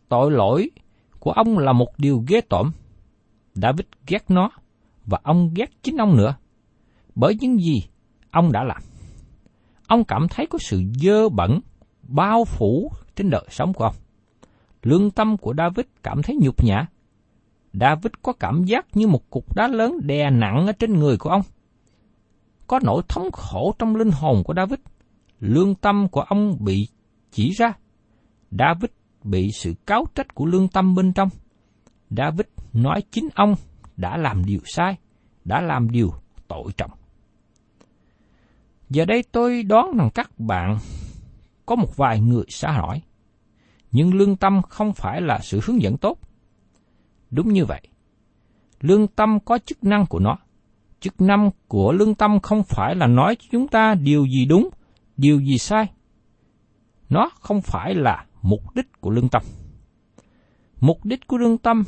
tội 0.10 0.32
lỗi 0.32 0.72
của 1.20 1.32
ông 1.32 1.58
là 1.58 1.74
một 1.74 1.90
điều 1.98 2.24
ghê 2.28 2.42
tởm. 2.42 2.72
David 3.54 3.86
ghét 4.08 4.24
nó, 4.28 4.52
và 5.06 5.20
ông 5.24 5.52
ghét 5.56 5.84
chính 5.84 5.98
ông 5.98 6.18
nữa, 6.18 6.36
bởi 7.16 7.36
những 7.40 7.60
gì 7.62 7.84
ông 8.32 8.52
đã 8.52 8.64
làm. 8.64 8.82
Ông 9.88 10.04
cảm 10.04 10.28
thấy 10.28 10.48
có 10.48 10.60
sự 10.62 10.84
dơ 10.96 11.30
bẩn, 11.30 11.60
bao 12.04 12.46
phủ 12.46 12.92
trên 13.16 13.30
đời 13.30 13.46
sống 13.50 13.74
của 13.74 13.84
ông. 13.84 13.96
Lương 14.84 15.12
tâm 15.12 15.38
của 15.38 15.54
David 15.58 15.86
cảm 16.04 16.22
thấy 16.22 16.36
nhục 16.42 16.64
nhã. 16.64 16.86
David 17.74 18.12
có 18.22 18.34
cảm 18.34 18.64
giác 18.64 18.98
như 18.98 19.08
một 19.08 19.30
cục 19.30 19.56
đá 19.56 19.68
lớn 19.68 20.00
đè 20.04 20.30
nặng 20.30 20.68
ở 20.68 20.72
trên 20.72 21.00
người 21.00 21.18
của 21.18 21.30
ông. 21.30 21.42
Có 22.70 22.80
nỗi 22.84 23.02
thống 23.08 23.32
khổ 23.32 23.76
trong 23.80 23.96
linh 23.96 24.12
hồn 24.12 24.44
của 24.44 24.54
David. 24.54 24.80
Lương 25.40 25.76
tâm 25.76 26.08
của 26.08 26.22
ông 26.22 26.58
bị 26.60 26.88
chỉ 27.32 27.52
ra. 27.52 27.74
David 28.52 28.90
bị 29.24 29.52
sự 29.52 29.74
cáo 29.86 30.06
trách 30.16 30.36
của 30.36 30.46
lương 30.46 30.68
tâm 30.68 30.96
bên 30.96 31.14
trong. 31.14 31.30
David 32.10 32.46
nói 32.74 33.04
chính 33.12 33.30
ông 33.36 33.56
đã 33.98 34.18
làm 34.18 34.46
điều 34.46 34.60
sai, 34.66 34.98
đã 35.46 35.62
làm 35.62 35.92
điều 35.92 36.14
tội 36.48 36.72
trọng. 36.78 36.92
Giờ 38.90 39.06
đây 39.06 39.24
tôi 39.32 39.64
đoán 39.64 39.98
rằng 39.98 40.10
các 40.16 40.40
bạn 40.40 40.78
có 41.66 41.76
một 41.76 41.98
vài 41.98 42.20
người 42.20 42.46
xã 42.50 42.72
hỏi, 42.72 43.02
nhưng 43.92 44.14
lương 44.14 44.36
tâm 44.36 44.62
không 44.70 44.94
phải 44.94 45.22
là 45.22 45.40
sự 45.42 45.60
hướng 45.64 45.82
dẫn 45.82 45.98
tốt. 45.98 46.20
Đúng 47.32 47.54
như 47.54 47.66
vậy, 47.66 47.82
lương 48.80 49.08
tâm 49.08 49.40
có 49.40 49.58
chức 49.58 49.84
năng 49.84 50.06
của 50.06 50.20
nó. 50.20 50.38
Chức 51.00 51.22
năng 51.22 51.52
của 51.68 51.92
lương 51.92 52.16
tâm 52.16 52.40
không 52.40 52.64
phải 52.64 52.96
là 52.96 53.08
nói 53.08 53.36
cho 53.36 53.46
chúng 53.52 53.68
ta 53.68 53.96
điều 53.96 54.26
gì 54.26 54.46
đúng, 54.46 54.70
điều 55.18 55.40
gì 55.40 55.58
sai. 55.58 55.86
Nó 57.10 57.30
không 57.40 57.62
phải 57.62 57.96
là 57.96 58.26
mục 58.42 58.76
đích 58.76 59.02
của 59.02 59.10
lương 59.10 59.30
tâm. 59.30 59.42
Mục 60.80 61.06
đích 61.06 61.28
của 61.28 61.38
lương 61.38 61.58
tâm 61.58 61.84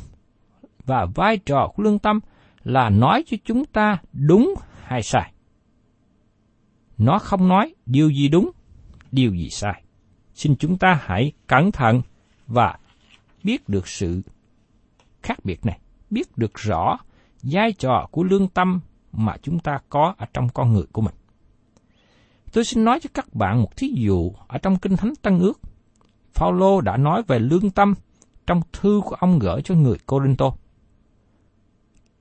và 0.84 1.06
vai 1.14 1.38
trò 1.38 1.72
của 1.74 1.82
lương 1.82 1.98
tâm 1.98 2.20
là 2.64 2.90
nói 2.90 3.24
cho 3.26 3.36
chúng 3.44 3.64
ta 3.64 3.98
đúng 4.12 4.54
hay 4.84 5.02
sai. 5.02 5.32
Nó 6.98 7.18
không 7.18 7.48
nói 7.48 7.74
điều 7.86 8.10
gì 8.10 8.28
đúng, 8.28 8.50
điều 9.12 9.34
gì 9.34 9.48
sai. 9.50 9.82
Xin 10.34 10.56
chúng 10.56 10.78
ta 10.78 11.00
hãy 11.02 11.32
cẩn 11.46 11.72
thận 11.72 12.02
và 12.46 12.78
biết 13.44 13.68
được 13.68 13.88
sự 13.88 14.22
khác 15.22 15.44
biệt 15.44 15.66
này, 15.66 15.80
biết 16.10 16.38
được 16.38 16.54
rõ 16.54 16.98
vai 17.42 17.72
trò 17.72 18.08
của 18.10 18.24
lương 18.24 18.48
tâm 18.48 18.80
mà 19.12 19.36
chúng 19.42 19.58
ta 19.58 19.78
có 19.88 20.14
ở 20.18 20.26
trong 20.34 20.48
con 20.48 20.72
người 20.72 20.86
của 20.92 21.02
mình. 21.02 21.14
Tôi 22.52 22.64
xin 22.64 22.84
nói 22.84 23.00
cho 23.00 23.10
các 23.14 23.34
bạn 23.34 23.62
một 23.62 23.76
thí 23.76 23.88
dụ 23.96 24.32
ở 24.48 24.58
trong 24.58 24.76
Kinh 24.76 24.96
Thánh 24.96 25.12
Tân 25.22 25.38
Ước. 25.38 25.60
Phaolô 26.32 26.80
đã 26.80 26.96
nói 26.96 27.22
về 27.22 27.38
lương 27.38 27.70
tâm 27.70 27.94
trong 28.46 28.60
thư 28.72 29.00
của 29.04 29.16
ông 29.18 29.38
gửi 29.38 29.62
cho 29.62 29.74
người 29.74 29.98
Corinto. 30.06 30.50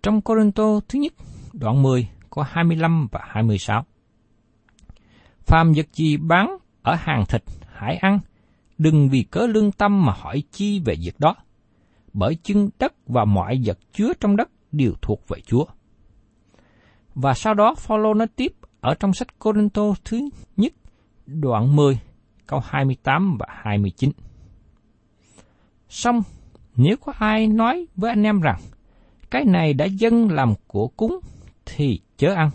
Trong 0.03 0.21
Corinto 0.21 0.79
thứ 0.88 1.00
nhất, 1.00 1.13
đoạn 1.53 1.81
10, 1.81 2.10
có 2.29 2.45
25 2.50 3.07
và 3.12 3.21
26. 3.24 3.86
Phàm 5.45 5.74
vật 5.74 5.88
gì 5.93 6.17
bán 6.17 6.57
ở 6.81 6.95
hàng 6.95 7.25
thịt, 7.25 7.43
hãy 7.74 7.98
ăn, 7.98 8.19
đừng 8.77 9.10
vì 9.10 9.24
cớ 9.24 9.48
lương 9.48 9.71
tâm 9.71 10.05
mà 10.05 10.13
hỏi 10.13 10.43
chi 10.51 10.79
về 10.79 10.95
việc 11.00 11.19
đó, 11.19 11.36
bởi 12.13 12.36
chân 12.43 12.69
đất 12.79 12.93
và 13.07 13.25
mọi 13.25 13.62
vật 13.65 13.79
chứa 13.93 14.13
trong 14.19 14.36
đất 14.36 14.50
đều 14.71 14.93
thuộc 15.01 15.27
về 15.27 15.41
Chúa. 15.45 15.65
Và 17.15 17.34
sau 17.34 17.53
đó 17.53 17.75
Phaolô 17.77 18.13
nói 18.13 18.27
tiếp 18.36 18.53
ở 18.82 18.94
trong 18.94 19.13
sách 19.13 19.39
Corinto 19.39 19.94
thứ 20.06 20.30
nhất, 20.58 20.74
đoạn 21.25 21.75
10, 21.75 22.00
câu 22.48 22.60
28 22.65 23.38
và 23.38 23.46
29. 23.50 24.12
Xong, 25.89 26.22
nếu 26.75 26.98
có 26.98 27.13
ai 27.18 27.48
nói 27.48 27.88
với 27.96 28.10
anh 28.10 28.24
em 28.24 28.41
rằng, 28.41 28.60
cái 29.32 29.46
này 29.46 29.74
đã 29.74 29.86
dâng 29.86 30.32
làm 30.32 30.53
của 30.68 30.88
cúng, 30.88 31.20
thì 31.65 32.00
chớ 32.18 32.34
ăn. 32.34 32.50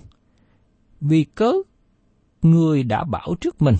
Vì 1.00 1.24
cớ 1.24 1.52
người 2.42 2.82
đã 2.82 3.04
bảo 3.04 3.34
trước 3.40 3.62
mình, 3.62 3.76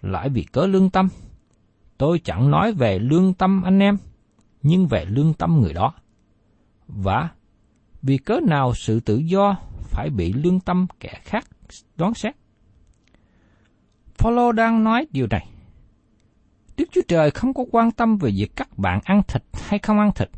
lại 0.00 0.28
vì 0.28 0.42
cớ 0.42 0.66
lương 0.66 0.90
tâm. 0.90 1.08
Tôi 1.98 2.20
chẳng 2.24 2.50
nói 2.50 2.72
về 2.72 2.98
lương 2.98 3.34
tâm 3.34 3.62
anh 3.62 3.78
em, 3.78 3.96
nhưng 4.62 4.86
về 4.86 5.04
lương 5.04 5.34
tâm 5.34 5.60
người 5.60 5.72
đó. 5.72 5.94
Và 6.88 7.28
vì 8.02 8.18
cớ 8.18 8.40
nào 8.46 8.74
sự 8.74 9.00
tự 9.00 9.16
do 9.16 9.56
phải 9.98 10.10
bị 10.10 10.32
lương 10.32 10.60
tâm 10.60 10.86
kẻ 11.00 11.20
khác 11.22 11.44
đoán 11.96 12.14
xét. 12.14 12.34
Paulo 14.18 14.52
đang 14.52 14.84
nói 14.84 15.06
điều 15.10 15.26
này. 15.30 15.48
Đức 16.76 16.88
Chúa 16.92 17.00
Trời 17.08 17.30
không 17.30 17.54
có 17.54 17.64
quan 17.70 17.90
tâm 17.90 18.18
về 18.18 18.30
việc 18.36 18.56
các 18.56 18.78
bạn 18.78 19.00
ăn 19.04 19.22
thịt 19.28 19.42
hay 19.52 19.78
không 19.78 19.98
ăn 19.98 20.12
thịt. 20.14 20.28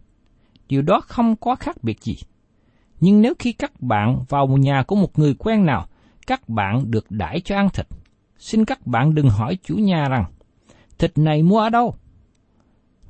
Điều 0.69 0.83
đó 0.83 1.01
không 1.01 1.37
có 1.37 1.57
khác 1.57 1.77
biệt 1.83 2.03
gì. 2.03 2.17
Nhưng 3.01 3.23
nếu 3.23 3.35
khi 3.39 3.53
các 3.53 3.81
bạn 3.81 4.25
vào 4.29 4.47
nhà 4.47 4.83
của 4.83 4.97
một 4.97 5.19
người 5.19 5.35
quen 5.35 5.67
nào, 5.67 5.87
các 6.27 6.49
bạn 6.49 6.91
được 6.91 7.11
đãi 7.11 7.41
cho 7.41 7.57
ăn 7.57 7.69
thịt, 7.71 7.87
xin 8.39 8.65
các 8.65 8.87
bạn 8.87 9.15
đừng 9.15 9.29
hỏi 9.29 9.59
chủ 9.63 9.75
nhà 9.75 10.09
rằng, 10.09 10.25
thịt 10.99 11.19
này 11.19 11.43
mua 11.43 11.59
ở 11.59 11.71
đâu? 11.71 11.95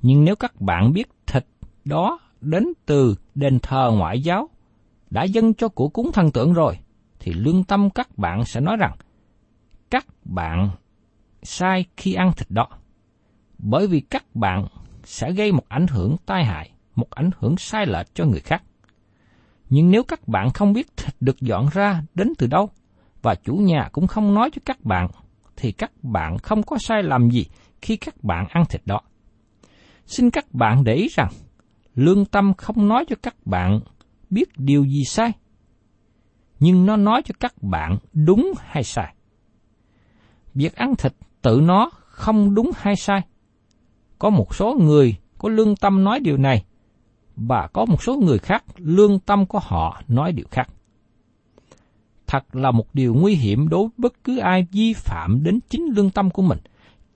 Nhưng 0.02 0.24
nếu 0.24 0.36
các 0.36 0.60
bạn 0.60 0.92
biết 0.92 1.08
thịt 1.26 1.46
đó 1.84 2.18
đến 2.40 2.64
từ 2.86 3.14
đền 3.34 3.58
thờ 3.58 3.92
ngoại 3.94 4.22
giáo, 4.22 4.48
đã 5.10 5.22
dâng 5.22 5.54
cho 5.54 5.68
của 5.68 5.88
cúng 5.88 6.12
thần 6.12 6.30
tượng 6.30 6.52
rồi, 6.52 6.78
thì 7.20 7.32
lương 7.32 7.64
tâm 7.64 7.90
các 7.90 8.18
bạn 8.18 8.44
sẽ 8.44 8.60
nói 8.60 8.76
rằng, 8.76 8.96
các 9.90 10.06
bạn 10.24 10.70
sai 11.42 11.84
khi 11.96 12.14
ăn 12.14 12.32
thịt 12.36 12.50
đó. 12.50 12.68
Bởi 13.58 13.86
vì 13.86 14.00
các 14.00 14.24
bạn 14.34 14.66
sẽ 15.04 15.32
gây 15.32 15.52
một 15.52 15.68
ảnh 15.68 15.86
hưởng 15.86 16.16
tai 16.26 16.44
hại, 16.44 16.70
một 16.94 17.10
ảnh 17.10 17.30
hưởng 17.38 17.56
sai 17.56 17.86
lệch 17.86 18.14
cho 18.14 18.24
người 18.24 18.40
khác. 18.40 18.62
Nhưng 19.68 19.90
nếu 19.90 20.02
các 20.02 20.28
bạn 20.28 20.50
không 20.50 20.72
biết 20.72 20.96
thịt 20.96 21.14
được 21.20 21.40
dọn 21.40 21.68
ra 21.72 22.02
đến 22.14 22.32
từ 22.38 22.46
đâu, 22.46 22.70
và 23.22 23.34
chủ 23.34 23.54
nhà 23.54 23.88
cũng 23.92 24.06
không 24.06 24.34
nói 24.34 24.50
cho 24.52 24.60
các 24.64 24.84
bạn, 24.84 25.08
thì 25.56 25.72
các 25.72 25.92
bạn 26.02 26.38
không 26.38 26.62
có 26.62 26.76
sai 26.80 27.02
lầm 27.02 27.30
gì 27.30 27.46
khi 27.82 27.96
các 27.96 28.24
bạn 28.24 28.46
ăn 28.48 28.64
thịt 28.68 28.82
đó. 28.84 29.00
Xin 30.06 30.30
các 30.30 30.52
bạn 30.52 30.84
để 30.84 30.94
ý 30.94 31.08
rằng, 31.08 31.28
lương 31.94 32.24
tâm 32.24 32.54
không 32.54 32.88
nói 32.88 33.04
cho 33.08 33.16
các 33.22 33.34
bạn 33.44 33.80
biết 34.30 34.58
điều 34.58 34.84
gì 34.84 35.04
sai, 35.04 35.32
nhưng 36.60 36.86
nó 36.86 36.96
nói 36.96 37.22
cho 37.24 37.34
các 37.40 37.62
bạn 37.62 37.98
đúng 38.12 38.52
hay 38.58 38.84
sai. 38.84 39.14
Việc 40.54 40.76
ăn 40.76 40.96
thịt 40.96 41.12
tự 41.42 41.60
nó 41.60 41.90
không 42.06 42.54
đúng 42.54 42.70
hay 42.76 42.96
sai. 42.96 43.20
Có 44.18 44.30
một 44.30 44.54
số 44.54 44.74
người 44.80 45.16
có 45.38 45.48
lương 45.48 45.76
tâm 45.76 46.04
nói 46.04 46.20
điều 46.20 46.36
này, 46.36 46.64
và 47.36 47.66
có 47.72 47.84
một 47.84 48.02
số 48.02 48.16
người 48.16 48.38
khác 48.38 48.64
lương 48.76 49.18
tâm 49.18 49.46
của 49.46 49.58
họ 49.58 50.02
nói 50.08 50.32
điều 50.32 50.46
khác. 50.50 50.68
Thật 52.26 52.56
là 52.56 52.70
một 52.70 52.94
điều 52.94 53.14
nguy 53.14 53.34
hiểm 53.34 53.68
đối 53.68 53.82
với 53.82 53.92
bất 53.96 54.24
cứ 54.24 54.38
ai 54.38 54.66
vi 54.72 54.92
phạm 54.92 55.42
đến 55.42 55.60
chính 55.68 55.82
lương 55.94 56.10
tâm 56.10 56.30
của 56.30 56.42
mình, 56.42 56.58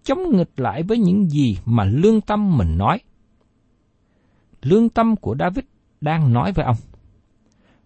chống 0.02 0.36
nghịch 0.36 0.50
lại 0.56 0.82
với 0.82 0.98
những 0.98 1.30
gì 1.30 1.58
mà 1.64 1.84
lương 1.84 2.20
tâm 2.20 2.58
mình 2.58 2.78
nói. 2.78 3.00
Lương 4.62 4.88
tâm 4.88 5.16
của 5.16 5.36
David 5.38 5.64
đang 6.00 6.32
nói 6.32 6.52
với 6.52 6.64
ông. 6.64 6.76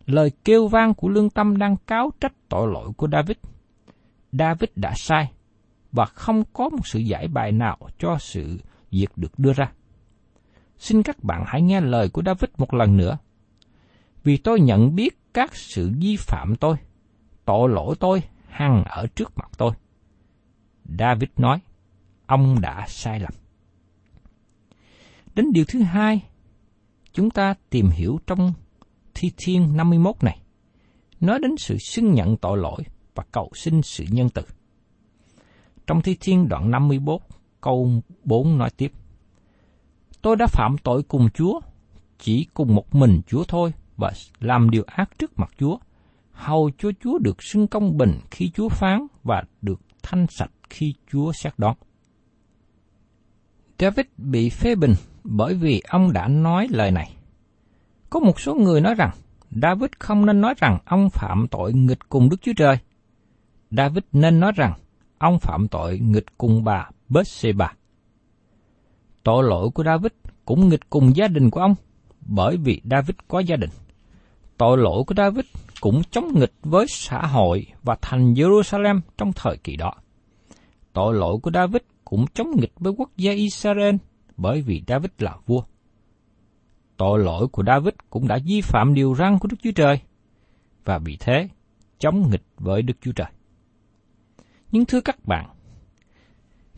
Lời 0.08 0.30
kêu 0.44 0.68
vang 0.68 0.94
của 0.94 1.08
lương 1.08 1.30
tâm 1.30 1.56
đang 1.56 1.76
cáo 1.76 2.10
trách 2.20 2.32
tội 2.48 2.72
lỗi 2.72 2.92
của 2.96 3.08
David. 3.12 3.36
David 4.32 4.70
đã 4.76 4.92
sai 4.96 5.32
và 5.92 6.04
không 6.04 6.44
có 6.52 6.68
một 6.68 6.86
sự 6.86 6.98
giải 6.98 7.28
bài 7.28 7.52
nào 7.52 7.78
cho 7.98 8.16
sự 8.20 8.58
việc 8.90 9.10
được 9.16 9.38
đưa 9.38 9.52
ra. 9.52 9.72
Xin 10.78 11.02
các 11.02 11.24
bạn 11.24 11.44
hãy 11.46 11.62
nghe 11.62 11.80
lời 11.80 12.08
của 12.08 12.22
David 12.26 12.50
một 12.58 12.74
lần 12.74 12.96
nữa. 12.96 13.18
Vì 14.24 14.36
tôi 14.36 14.60
nhận 14.60 14.94
biết 14.94 15.18
các 15.34 15.56
sự 15.56 15.90
vi 16.00 16.16
phạm 16.16 16.56
tôi, 16.56 16.76
tội 17.44 17.68
lỗi 17.68 17.94
tôi 18.00 18.22
hằng 18.48 18.84
ở 18.84 19.06
trước 19.06 19.32
mặt 19.36 19.50
tôi. 19.58 19.72
David 20.98 21.28
nói, 21.36 21.60
ông 22.26 22.60
đã 22.60 22.84
sai 22.88 23.20
lầm. 23.20 23.32
Đến 25.34 25.52
điều 25.52 25.64
thứ 25.68 25.82
hai, 25.82 26.22
chúng 27.12 27.30
ta 27.30 27.54
tìm 27.70 27.90
hiểu 27.90 28.18
trong 28.26 28.52
Thi 29.20 29.32
Thiên 29.36 29.76
51 29.76 30.16
này, 30.22 30.40
nói 31.20 31.38
đến 31.42 31.56
sự 31.58 31.78
xưng 31.78 32.14
nhận 32.14 32.36
tội 32.36 32.58
lỗi 32.58 32.82
và 33.14 33.24
cầu 33.32 33.50
xin 33.54 33.82
sự 33.82 34.04
nhân 34.10 34.28
từ. 34.34 34.42
Trong 35.86 36.02
Thi 36.02 36.16
Thiên 36.20 36.48
đoạn 36.48 36.70
54, 36.70 37.22
câu 37.60 37.90
4 38.24 38.58
nói 38.58 38.70
tiếp, 38.76 38.92
Tôi 40.22 40.36
đã 40.36 40.46
phạm 40.46 40.76
tội 40.78 41.02
cùng 41.02 41.28
Chúa, 41.34 41.60
chỉ 42.18 42.46
cùng 42.54 42.74
một 42.74 42.94
mình 42.94 43.20
Chúa 43.26 43.44
thôi, 43.44 43.72
và 43.96 44.12
làm 44.40 44.70
điều 44.70 44.84
ác 44.86 45.18
trước 45.18 45.38
mặt 45.38 45.50
Chúa, 45.58 45.78
hầu 46.32 46.70
cho 46.78 46.90
Chúa 47.00 47.18
được 47.18 47.42
xưng 47.42 47.66
công 47.66 47.96
bình 47.96 48.18
khi 48.30 48.50
Chúa 48.50 48.68
phán 48.68 49.06
và 49.24 49.42
được 49.62 49.80
thanh 50.02 50.26
sạch 50.30 50.50
khi 50.70 50.94
Chúa 51.12 51.32
xét 51.32 51.52
đoán. 51.58 51.76
David 53.78 54.06
bị 54.16 54.50
phê 54.50 54.74
bình 54.74 54.94
bởi 55.24 55.54
vì 55.54 55.82
ông 55.88 56.12
đã 56.12 56.28
nói 56.28 56.66
lời 56.70 56.90
này. 56.90 57.17
Có 58.10 58.20
một 58.20 58.40
số 58.40 58.54
người 58.54 58.80
nói 58.80 58.94
rằng 58.94 59.10
David 59.50 59.90
không 59.98 60.26
nên 60.26 60.40
nói 60.40 60.54
rằng 60.56 60.78
ông 60.84 61.10
phạm 61.10 61.46
tội 61.50 61.72
nghịch 61.72 62.08
cùng 62.08 62.28
Đức 62.28 62.36
Chúa 62.42 62.52
Trời. 62.56 62.78
David 63.70 64.04
nên 64.12 64.40
nói 64.40 64.52
rằng 64.56 64.72
ông 65.18 65.38
phạm 65.38 65.68
tội 65.68 65.98
nghịch 65.98 66.38
cùng 66.38 66.64
bà 66.64 66.90
Bathsheba. 67.08 67.72
Tội 69.22 69.44
lỗi 69.44 69.70
của 69.74 69.84
David 69.84 70.12
cũng 70.44 70.68
nghịch 70.68 70.90
cùng 70.90 71.16
gia 71.16 71.28
đình 71.28 71.50
của 71.50 71.60
ông, 71.60 71.74
bởi 72.20 72.56
vì 72.56 72.80
David 72.90 73.16
có 73.28 73.38
gia 73.38 73.56
đình. 73.56 73.70
Tội 74.56 74.78
lỗi 74.78 75.04
của 75.06 75.14
David 75.16 75.44
cũng 75.80 76.02
chống 76.10 76.38
nghịch 76.38 76.52
với 76.62 76.86
xã 76.88 77.26
hội 77.26 77.66
và 77.82 77.96
thành 78.02 78.34
Jerusalem 78.34 79.00
trong 79.18 79.32
thời 79.32 79.56
kỳ 79.56 79.76
đó. 79.76 79.92
Tội 80.92 81.14
lỗi 81.14 81.38
của 81.42 81.50
David 81.50 81.82
cũng 82.04 82.24
chống 82.34 82.50
nghịch 82.56 82.72
với 82.76 82.92
quốc 82.96 83.10
gia 83.16 83.32
Israel 83.32 83.94
bởi 84.36 84.60
vì 84.60 84.82
David 84.86 85.10
là 85.18 85.36
vua 85.46 85.62
tội 86.98 87.18
lỗi 87.18 87.48
của 87.48 87.62
David 87.66 87.94
cũng 88.10 88.28
đã 88.28 88.38
vi 88.44 88.60
phạm 88.60 88.94
điều 88.94 89.14
răn 89.14 89.38
của 89.38 89.48
Đức 89.48 89.56
Chúa 89.62 89.72
Trời, 89.72 90.00
và 90.84 90.98
vì 90.98 91.16
thế 91.20 91.48
chống 91.98 92.30
nghịch 92.30 92.44
với 92.56 92.82
Đức 92.82 92.94
Chúa 93.00 93.12
Trời. 93.12 93.26
Nhưng 94.72 94.84
thưa 94.84 95.00
các 95.00 95.24
bạn, 95.24 95.46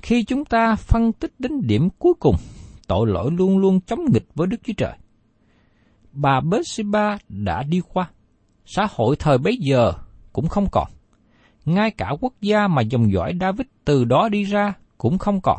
khi 0.03 0.25
chúng 0.25 0.45
ta 0.45 0.75
phân 0.77 1.13
tích 1.13 1.33
đến 1.39 1.67
điểm 1.67 1.89
cuối 1.99 2.15
cùng, 2.21 2.37
tội 2.87 3.07
lỗi 3.07 3.31
luôn 3.31 3.59
luôn 3.59 3.81
chống 3.81 4.01
nghịch 4.13 4.27
với 4.35 4.47
Đức 4.47 4.57
Chúa 4.65 4.73
Trời. 4.77 4.97
Bà 6.13 6.41
Bathsheba 6.41 7.19
đã 7.29 7.63
đi 7.63 7.81
qua, 7.93 8.11
xã 8.65 8.87
hội 8.91 9.17
thời 9.17 9.39
bấy 9.39 9.57
giờ 9.57 9.93
cũng 10.33 10.49
không 10.49 10.67
còn. 10.73 10.89
Ngay 11.65 11.91
cả 11.91 12.11
quốc 12.21 12.33
gia 12.41 12.69
mà 12.69 12.83
dòng 12.83 13.13
dõi 13.13 13.33
David 13.41 13.67
từ 13.85 14.05
đó 14.05 14.29
đi 14.29 14.45
ra 14.45 14.75
cũng 14.99 15.19
không 15.19 15.41
còn. 15.41 15.59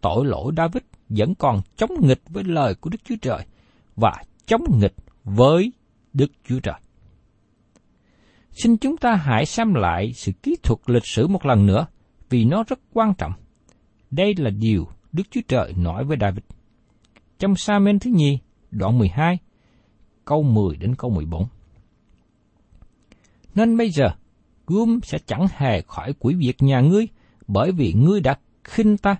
Tội 0.00 0.26
lỗi 0.26 0.52
David 0.56 0.82
vẫn 1.08 1.34
còn 1.34 1.60
chống 1.76 1.90
nghịch 2.00 2.22
với 2.28 2.44
lời 2.44 2.74
của 2.74 2.90
Đức 2.90 2.98
Chúa 3.04 3.16
Trời 3.22 3.46
và 3.96 4.12
chống 4.46 4.62
nghịch 4.78 4.94
với 5.24 5.72
Đức 6.12 6.30
Chúa 6.48 6.60
Trời. 6.60 6.80
Xin 8.52 8.76
chúng 8.76 8.96
ta 8.96 9.14
hãy 9.14 9.46
xem 9.46 9.74
lại 9.74 10.12
sự 10.12 10.32
kỹ 10.42 10.56
thuật 10.62 10.80
lịch 10.86 11.06
sử 11.06 11.26
một 11.26 11.46
lần 11.46 11.66
nữa, 11.66 11.86
vì 12.30 12.44
nó 12.44 12.64
rất 12.68 12.78
quan 12.92 13.14
trọng. 13.18 13.32
Đây 14.10 14.34
là 14.38 14.50
điều 14.50 14.88
Đức 15.12 15.22
Chúa 15.30 15.40
Trời 15.48 15.72
nói 15.76 16.04
với 16.04 16.16
David. 16.20 16.44
Trong 17.38 17.56
sa 17.56 17.78
men 17.78 17.98
thứ 17.98 18.10
nhì, 18.10 18.38
đoạn 18.70 18.98
12, 18.98 19.38
câu 20.24 20.42
10 20.42 20.76
đến 20.76 20.94
câu 20.98 21.10
14. 21.10 21.46
Nên 23.54 23.76
bây 23.76 23.90
giờ, 23.90 24.06
gươm 24.66 25.00
sẽ 25.02 25.18
chẳng 25.26 25.46
hề 25.50 25.82
khỏi 25.82 26.12
quỷ 26.18 26.34
việc 26.34 26.62
nhà 26.62 26.80
ngươi, 26.80 27.08
bởi 27.46 27.72
vì 27.72 27.92
ngươi 27.92 28.20
đã 28.20 28.38
khinh 28.64 28.96
ta. 28.96 29.16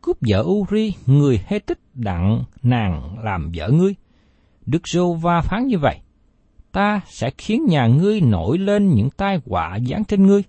Cướp 0.00 0.16
vợ 0.20 0.44
Uri, 0.46 0.94
người 1.06 1.40
hê 1.46 1.58
tích 1.58 1.80
đặng 1.94 2.44
nàng 2.62 3.18
làm 3.24 3.52
vợ 3.54 3.70
ngươi. 3.70 3.94
Đức 4.66 4.88
Rô 4.88 5.14
Va 5.14 5.40
phán 5.40 5.66
như 5.66 5.78
vậy, 5.78 5.98
ta 6.72 7.00
sẽ 7.06 7.30
khiến 7.38 7.66
nhà 7.68 7.86
ngươi 7.86 8.20
nổi 8.20 8.58
lên 8.58 8.88
những 8.88 9.10
tai 9.10 9.40
họa 9.46 9.78
giáng 9.88 10.04
trên 10.04 10.26
ngươi. 10.26 10.42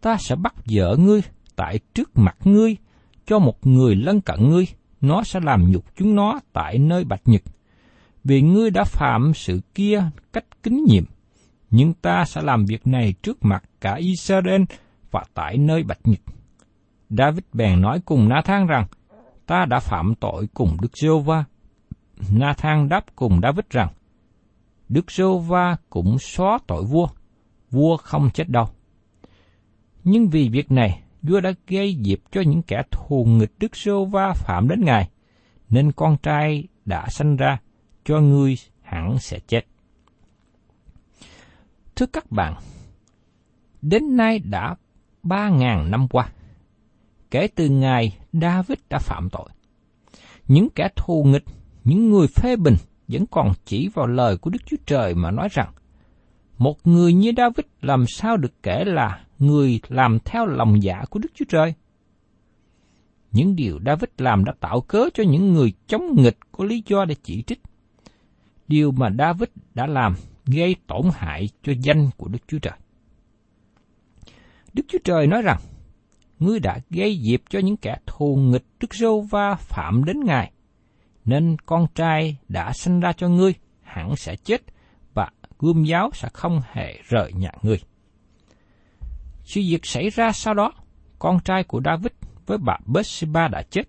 Ta 0.00 0.16
sẽ 0.16 0.36
bắt 0.36 0.54
vợ 0.66 0.96
ngươi 0.98 1.20
tại 1.56 1.78
trước 1.94 2.10
mặt 2.14 2.36
ngươi 2.44 2.76
cho 3.26 3.38
một 3.38 3.66
người 3.66 3.94
lân 3.94 4.20
cận 4.20 4.50
ngươi, 4.50 4.66
nó 5.00 5.22
sẽ 5.22 5.40
làm 5.42 5.70
nhục 5.70 5.84
chúng 5.96 6.14
nó 6.14 6.40
tại 6.52 6.78
nơi 6.78 7.04
bạch 7.04 7.22
nhật. 7.24 7.42
Vì 8.24 8.42
ngươi 8.42 8.70
đã 8.70 8.84
phạm 8.84 9.32
sự 9.34 9.60
kia 9.74 10.02
cách 10.32 10.62
kính 10.62 10.84
nhiệm, 10.88 11.04
nhưng 11.70 11.94
ta 11.94 12.24
sẽ 12.24 12.42
làm 12.42 12.64
việc 12.64 12.86
này 12.86 13.14
trước 13.22 13.44
mặt 13.44 13.64
cả 13.80 13.94
Israel 13.94 14.62
và 15.10 15.24
tại 15.34 15.58
nơi 15.58 15.82
bạch 15.82 16.00
nhật. 16.04 16.20
David 17.10 17.44
bèn 17.52 17.80
nói 17.80 18.00
cùng 18.04 18.28
Nathan 18.28 18.66
rằng, 18.66 18.86
ta 19.46 19.64
đã 19.64 19.80
phạm 19.80 20.14
tội 20.14 20.48
cùng 20.54 20.76
Đức 20.80 20.98
giê 21.02 21.08
va 21.24 21.44
Nathan 22.32 22.88
đáp 22.88 23.04
cùng 23.16 23.40
David 23.42 23.64
rằng, 23.70 23.88
Đức 24.88 25.10
giê 25.10 25.24
va 25.48 25.76
cũng 25.90 26.18
xóa 26.18 26.58
tội 26.66 26.84
vua, 26.84 27.08
vua 27.70 27.96
không 27.96 28.30
chết 28.34 28.48
đâu. 28.48 28.66
Nhưng 30.04 30.28
vì 30.28 30.48
việc 30.48 30.70
này, 30.70 31.02
vua 31.22 31.40
đã 31.40 31.52
gây 31.66 31.94
dịp 31.94 32.20
cho 32.30 32.40
những 32.40 32.62
kẻ 32.62 32.82
thù 32.90 33.24
nghịch 33.24 33.52
Đức 33.58 33.76
giê 33.76 33.92
va 34.10 34.32
phạm 34.32 34.68
đến 34.68 34.84
Ngài, 34.84 35.10
nên 35.70 35.92
con 35.92 36.16
trai 36.22 36.68
đã 36.84 37.06
sanh 37.08 37.36
ra, 37.36 37.58
cho 38.04 38.20
ngươi 38.20 38.56
hẳn 38.82 39.18
sẽ 39.18 39.38
chết. 39.46 39.66
Thưa 41.96 42.06
các 42.06 42.30
bạn, 42.30 42.54
đến 43.82 44.16
nay 44.16 44.38
đã 44.38 44.74
ba 45.22 45.48
ngàn 45.48 45.90
năm 45.90 46.08
qua, 46.08 46.28
kể 47.30 47.48
từ 47.54 47.68
ngày 47.68 48.18
David 48.32 48.78
đã 48.90 48.98
phạm 48.98 49.28
tội. 49.30 49.48
Những 50.48 50.68
kẻ 50.74 50.88
thù 50.96 51.24
nghịch, 51.24 51.44
những 51.84 52.10
người 52.10 52.26
phê 52.26 52.56
bình 52.56 52.76
vẫn 53.08 53.26
còn 53.26 53.52
chỉ 53.64 53.88
vào 53.94 54.06
lời 54.06 54.36
của 54.36 54.50
Đức 54.50 54.66
Chúa 54.66 54.76
Trời 54.86 55.14
mà 55.14 55.30
nói 55.30 55.48
rằng, 55.52 55.72
một 56.58 56.86
người 56.86 57.12
như 57.12 57.32
David 57.36 57.66
làm 57.80 58.04
sao 58.06 58.36
được 58.36 58.62
kể 58.62 58.84
là 58.84 59.24
người 59.38 59.80
làm 59.88 60.18
theo 60.24 60.46
lòng 60.46 60.82
dạ 60.82 61.04
của 61.10 61.18
Đức 61.18 61.28
Chúa 61.34 61.44
Trời? 61.48 61.74
Những 63.32 63.56
điều 63.56 63.78
David 63.86 64.08
làm 64.18 64.44
đã 64.44 64.52
tạo 64.60 64.80
cớ 64.80 65.08
cho 65.14 65.24
những 65.24 65.52
người 65.52 65.72
chống 65.86 66.14
nghịch 66.16 66.38
có 66.52 66.64
lý 66.64 66.82
do 66.86 67.04
để 67.04 67.14
chỉ 67.22 67.42
trích. 67.42 67.60
Điều 68.68 68.90
mà 68.90 69.10
David 69.18 69.48
đã 69.74 69.86
làm 69.86 70.14
gây 70.46 70.76
tổn 70.86 71.02
hại 71.12 71.48
cho 71.62 71.72
danh 71.82 72.10
của 72.16 72.28
Đức 72.28 72.38
Chúa 72.46 72.58
Trời. 72.58 72.74
Đức 74.72 74.82
Chúa 74.88 74.98
Trời 75.04 75.26
nói 75.26 75.42
rằng, 75.42 75.58
ngươi 76.38 76.60
đã 76.60 76.78
gây 76.90 77.18
dịp 77.18 77.42
cho 77.50 77.58
những 77.58 77.76
kẻ 77.76 77.96
thù 78.06 78.36
nghịch 78.36 78.64
Đức 78.80 78.94
Rô 78.94 79.20
Va 79.20 79.54
phạm 79.54 80.04
đến 80.04 80.20
Ngài, 80.24 80.52
nên 81.24 81.56
con 81.66 81.86
trai 81.94 82.36
đã 82.48 82.72
sinh 82.72 83.00
ra 83.00 83.12
cho 83.12 83.28
ngươi 83.28 83.54
hẳn 83.82 84.16
sẽ 84.16 84.36
chết 84.36 84.62
và 85.14 85.30
gươm 85.58 85.84
giáo 85.84 86.10
sẽ 86.14 86.28
không 86.32 86.62
hề 86.72 86.98
rời 87.08 87.32
nhà 87.32 87.50
ngươi. 87.62 87.78
Sự 89.44 89.60
việc 89.68 89.86
xảy 89.86 90.10
ra 90.10 90.32
sau 90.32 90.54
đó, 90.54 90.72
con 91.18 91.40
trai 91.44 91.64
của 91.64 91.80
David 91.84 92.12
với 92.46 92.58
bà 92.58 92.76
Bathsheba 92.86 93.48
đã 93.48 93.62
chết. 93.62 93.82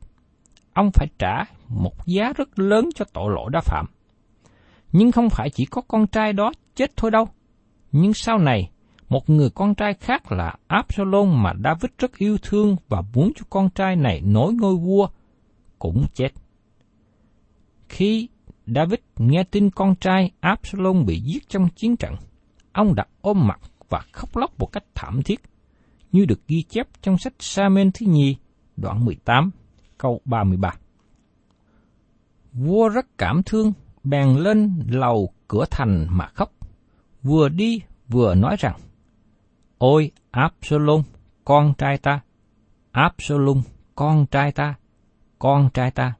Ông 0.73 0.91
phải 0.93 1.07
trả 1.19 1.43
một 1.67 2.07
giá 2.07 2.33
rất 2.38 2.59
lớn 2.59 2.89
cho 2.95 3.05
tội 3.13 3.33
lỗi 3.35 3.49
đã 3.53 3.62
phạm. 3.62 3.85
Nhưng 4.91 5.12
không 5.12 5.29
phải 5.29 5.49
chỉ 5.49 5.65
có 5.65 5.81
con 5.88 6.07
trai 6.07 6.33
đó 6.33 6.51
chết 6.75 6.97
thôi 6.97 7.12
đâu. 7.12 7.27
Nhưng 7.91 8.13
sau 8.13 8.38
này, 8.38 8.69
một 9.09 9.29
người 9.29 9.49
con 9.49 9.75
trai 9.75 9.93
khác 9.93 10.31
là 10.31 10.55
Absalom 10.67 11.43
mà 11.43 11.53
David 11.63 11.91
rất 11.97 12.17
yêu 12.17 12.37
thương 12.41 12.75
và 12.87 13.03
muốn 13.13 13.31
cho 13.35 13.45
con 13.49 13.69
trai 13.69 13.95
này 13.95 14.21
nối 14.21 14.53
ngôi 14.53 14.75
vua, 14.75 15.07
cũng 15.79 16.05
chết. 16.13 16.29
Khi 17.89 18.27
David 18.67 18.99
nghe 19.17 19.43
tin 19.43 19.69
con 19.69 19.95
trai 19.95 20.31
Absalom 20.39 21.05
bị 21.05 21.19
giết 21.19 21.49
trong 21.49 21.69
chiến 21.75 21.95
trận, 21.95 22.15
ông 22.71 22.95
đã 22.95 23.05
ôm 23.21 23.47
mặt 23.47 23.59
và 23.89 24.01
khóc 24.11 24.37
lóc 24.37 24.59
một 24.59 24.71
cách 24.71 24.83
thảm 24.95 25.21
thiết, 25.23 25.41
như 26.11 26.25
được 26.25 26.47
ghi 26.47 26.63
chép 26.63 26.87
trong 27.01 27.17
sách 27.17 27.33
Sa-men 27.39 27.91
thứ 27.91 28.05
nhì, 28.05 28.35
đoạn 28.77 29.05
18, 29.05 29.51
câu 29.97 30.21
33. 30.25 30.73
Vua 32.53 32.89
rất 32.89 33.17
cảm 33.17 33.43
thương, 33.45 33.73
bèn 34.03 34.35
lên 34.35 34.83
lầu 34.87 35.33
cửa 35.47 35.65
thành 35.71 36.07
mà 36.09 36.27
khóc. 36.27 36.51
Vừa 37.23 37.49
đi 37.49 37.81
vừa 38.07 38.35
nói 38.35 38.55
rằng, 38.59 38.79
Ôi 39.79 40.11
Absalom, 40.31 41.03
con 41.45 41.73
trai 41.77 41.97
ta! 41.97 42.21
Absalom, 42.91 43.61
con 43.95 44.25
trai 44.27 44.51
ta! 44.51 44.75
Con 45.39 45.69
trai 45.73 45.91
ta! 45.91 46.13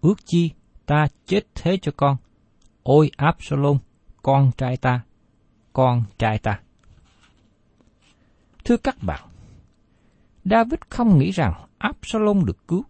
Ước 0.00 0.26
chi 0.26 0.50
ta 0.86 1.06
chết 1.26 1.40
thế 1.54 1.78
cho 1.82 1.92
con. 1.96 2.16
Ôi 2.82 3.10
Absalom, 3.16 3.78
con 4.22 4.50
trai 4.56 4.76
ta! 4.76 5.00
Con 5.72 6.04
trai 6.18 6.38
ta! 6.38 6.60
Thưa 8.64 8.76
các 8.76 8.96
bạn, 9.02 9.20
David 10.44 10.80
không 10.88 11.18
nghĩ 11.18 11.30
rằng 11.30 11.54
Absalom 11.78 12.44
được 12.44 12.68
cứu. 12.68 12.84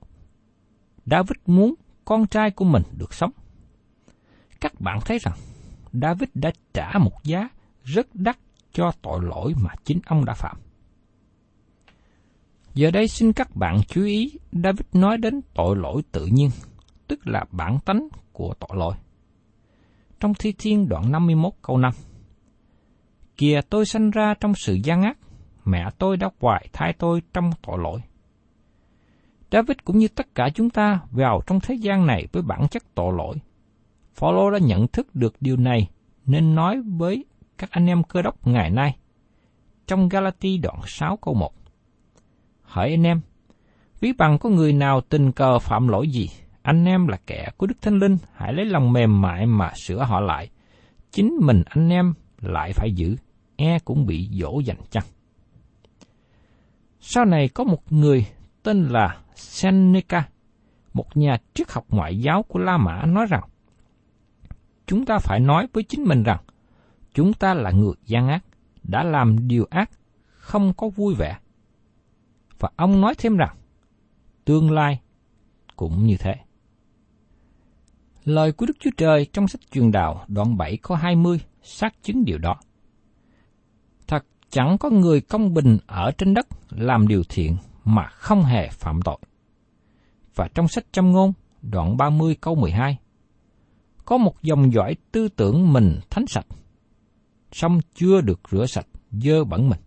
David 1.07 1.37
muốn 1.47 1.75
con 2.05 2.27
trai 2.27 2.51
của 2.51 2.65
mình 2.65 2.83
được 2.99 3.15
sống. 3.15 3.31
Các 4.61 4.81
bạn 4.81 4.99
thấy 5.05 5.19
rằng 5.19 5.35
David 5.93 6.29
đã 6.35 6.51
trả 6.73 6.99
một 6.99 7.25
giá 7.25 7.49
rất 7.85 8.15
đắt 8.15 8.39
cho 8.75 8.93
tội 9.03 9.21
lỗi 9.23 9.55
mà 9.63 9.71
chính 9.85 10.01
ông 10.07 10.25
đã 10.25 10.35
phạm. 10.35 10.57
Giờ 12.75 12.91
đây 12.91 13.09
xin 13.09 13.33
các 13.33 13.57
bạn 13.57 13.81
chú 13.89 14.05
ý 14.05 14.33
David 14.53 14.87
nói 14.93 15.19
đến 15.19 15.41
tội 15.55 15.77
lỗi 15.77 16.03
tự 16.13 16.27
nhiên, 16.27 16.51
tức 17.09 17.27
là 17.27 17.45
bản 17.51 17.79
tánh 17.85 18.09
của 18.33 18.55
tội 18.61 18.79
lỗi. 18.79 18.95
Trong 20.21 20.35
Thi 20.35 20.55
Thiên 20.59 20.89
đoạn 20.89 21.13
51 21.13 21.53
câu 21.63 21.79
5 21.79 21.93
Kìa 23.37 23.61
tôi 23.71 23.87
sanh 23.87 24.11
ra 24.11 24.35
trong 24.41 24.55
sự 24.55 24.75
gian 24.75 25.03
ác, 25.03 25.19
mẹ 25.65 25.91
tôi 25.99 26.17
đã 26.17 26.31
hoài 26.41 26.69
thai 26.73 26.93
tôi 26.93 27.23
trong 27.33 27.51
tội 27.63 27.79
lỗi. 27.79 28.01
David 29.53 29.77
cũng 29.85 29.99
như 29.99 30.09
tất 30.09 30.35
cả 30.35 30.49
chúng 30.55 30.71
ta 30.71 31.01
vào 31.11 31.41
trong 31.47 31.61
thế 31.61 31.75
gian 31.75 32.07
này 32.07 32.27
với 32.33 32.43
bản 32.43 32.69
chất 32.71 32.95
tội 32.95 33.15
lỗi. 33.17 33.37
Phaolô 34.15 34.51
đã 34.51 34.59
nhận 34.59 34.89
thức 34.89 35.15
được 35.15 35.35
điều 35.41 35.57
này 35.57 35.89
nên 36.27 36.55
nói 36.55 36.81
với 36.81 37.25
các 37.59 37.71
anh 37.71 37.87
em 37.87 38.03
cơ 38.03 38.23
đốc 38.23 38.47
ngày 38.47 38.71
nay. 38.71 38.97
Trong 39.87 40.09
Galati 40.09 40.59
đoạn 40.59 40.81
6 40.87 41.17
câu 41.17 41.35
1 41.35 41.55
Hỏi 42.63 42.91
anh 42.91 43.07
em, 43.07 43.21
ví 44.01 44.13
bằng 44.13 44.39
có 44.39 44.49
người 44.49 44.73
nào 44.73 45.01
tình 45.01 45.33
cờ 45.33 45.59
phạm 45.59 45.89
lỗi 45.89 46.09
gì, 46.09 46.31
anh 46.63 46.85
em 46.85 47.07
là 47.07 47.19
kẻ 47.27 47.49
của 47.57 47.67
Đức 47.67 47.83
Thánh 47.83 47.99
Linh, 47.99 48.17
hãy 48.35 48.53
lấy 48.53 48.65
lòng 48.65 48.93
mềm 48.93 49.21
mại 49.21 49.47
mà 49.47 49.73
sửa 49.75 50.03
họ 50.03 50.21
lại. 50.21 50.51
Chính 51.11 51.37
mình 51.43 51.63
anh 51.67 51.89
em 51.89 52.15
lại 52.41 52.73
phải 52.73 52.93
giữ, 52.93 53.17
e 53.57 53.79
cũng 53.79 54.07
bị 54.07 54.29
dỗ 54.33 54.61
dành 54.61 54.81
chăng. 54.91 55.05
Sau 57.01 57.25
này 57.25 57.49
có 57.49 57.65
một 57.65 57.93
người 57.93 58.27
tên 58.63 58.89
là 58.89 59.19
Seneca, 59.35 60.29
một 60.93 61.17
nhà 61.17 61.39
triết 61.55 61.73
học 61.73 61.85
ngoại 61.89 62.19
giáo 62.19 62.43
của 62.43 62.59
La 62.59 62.77
Mã 62.77 63.07
nói 63.07 63.27
rằng, 63.29 63.43
chúng 64.87 65.05
ta 65.05 65.19
phải 65.19 65.41
nói 65.41 65.67
với 65.73 65.83
chính 65.83 66.05
mình 66.05 66.23
rằng, 66.23 66.39
chúng 67.15 67.33
ta 67.33 67.55
là 67.55 67.71
người 67.71 67.95
gian 68.07 68.29
ác, 68.29 68.45
đã 68.83 69.03
làm 69.03 69.49
điều 69.49 69.67
ác, 69.71 69.91
không 70.25 70.73
có 70.77 70.89
vui 70.89 71.15
vẻ. 71.15 71.39
Và 72.59 72.71
ông 72.77 73.01
nói 73.01 73.15
thêm 73.19 73.37
rằng, 73.37 73.57
tương 74.45 74.71
lai 74.71 75.01
cũng 75.77 76.07
như 76.07 76.17
thế. 76.17 76.35
Lời 78.25 78.53
của 78.53 78.67
Đức 78.67 78.77
Chúa 78.81 78.91
Trời 78.97 79.27
trong 79.33 79.49
sách 79.49 79.61
truyền 79.71 79.93
đạo 79.93 80.25
đoạn 80.29 80.57
7 80.57 80.77
câu 80.77 80.97
20 80.97 81.41
xác 81.63 82.03
chứng 82.03 82.25
điều 82.25 82.39
đó. 82.39 82.57
Thật 84.07 84.25
chẳng 84.51 84.79
có 84.79 84.91
người 84.91 85.21
công 85.21 85.55
bình 85.55 85.79
ở 85.87 86.11
trên 86.19 86.35
đất 86.35 86.47
làm 86.71 87.09
điều 87.09 87.23
thiện 87.29 87.57
mà 87.85 88.07
không 88.07 88.43
hề 88.43 88.69
phạm 88.69 89.03
tội. 89.03 89.19
Và 90.35 90.49
trong 90.55 90.69
sách 90.69 90.85
châm 90.93 91.13
ngôn 91.13 91.33
đoạn 91.63 91.97
30 91.97 92.37
câu 92.41 92.55
12 92.55 92.99
có 94.05 94.19
một 94.19 94.43
dòng 94.43 94.73
dõi 94.73 94.97
tư 95.13 95.29
tưởng 95.29 95.73
mình 95.73 96.01
thánh 96.11 96.27
sạch, 96.27 96.47
song 97.55 97.81
chưa 97.95 98.21
được 98.21 98.41
rửa 98.51 98.67
sạch 98.67 98.87
dơ 99.11 99.45
bẩn 99.45 99.69
mình. 99.69 99.81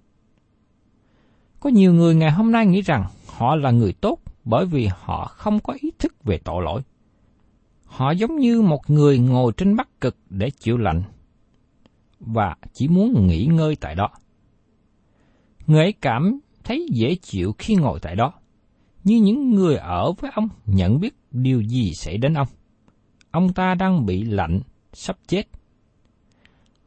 Có 1.60 1.70
nhiều 1.70 1.94
người 1.94 2.16
ngày 2.16 2.32
hôm 2.32 2.52
nay 2.52 2.66
nghĩ 2.66 2.82
rằng 2.82 3.06
họ 3.28 3.56
là 3.56 3.72
người 3.72 3.94
tốt 3.94 4.20
bởi 4.46 4.66
vì 4.66 4.90
họ 5.00 5.26
không 5.26 5.60
có 5.60 5.74
ý 5.82 5.92
thức 6.00 6.24
về 6.24 6.38
tội 6.38 6.64
lỗi. 6.64 6.82
Họ 7.86 8.12
giống 8.12 8.36
như 8.36 8.62
một 8.62 8.90
người 8.90 9.20
ngồi 9.20 9.52
trên 9.58 9.76
bắc 9.76 10.02
cực 10.02 10.18
để 10.30 10.50
chịu 10.50 10.78
lạnh 10.78 11.04
và 12.20 12.56
chỉ 12.74 12.88
muốn 12.88 13.28
nghỉ 13.28 13.46
ngơi 13.46 13.76
tại 13.76 13.96
đó. 13.96 14.10
Người 15.68 15.82
ấy 15.82 15.94
cảm 15.94 16.40
thấy 16.64 16.88
dễ 16.92 17.16
chịu 17.16 17.56
khi 17.58 17.76
ngồi 17.76 18.00
tại 18.00 18.16
đó, 18.16 18.34
như 19.04 19.18
những 19.22 19.52
người 19.52 19.76
ở 19.76 20.12
với 20.12 20.32
ông 20.34 20.50
nhận 20.66 21.00
biết 21.00 21.16
điều 21.32 21.62
gì 21.62 21.94
xảy 21.94 22.18
đến 22.18 22.34
ông. 22.34 22.48
Ông 23.32 23.54
ta 23.54 23.76
đang 23.76 24.06
bị 24.06 24.24
lạnh, 24.24 24.60
sắp 24.94 25.18
chết. 25.28 25.44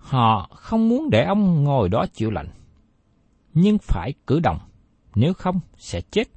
Họ 0.00 0.48
không 0.54 0.88
muốn 0.88 1.10
để 1.10 1.24
ông 1.24 1.64
ngồi 1.64 1.88
đó 1.88 2.06
chịu 2.12 2.30
lạnh, 2.30 2.48
nhưng 3.54 3.78
phải 3.78 4.12
cử 4.26 4.40
động, 4.40 4.58
nếu 5.14 5.34
không 5.34 5.60
sẽ 5.76 6.00
chết. 6.00 6.28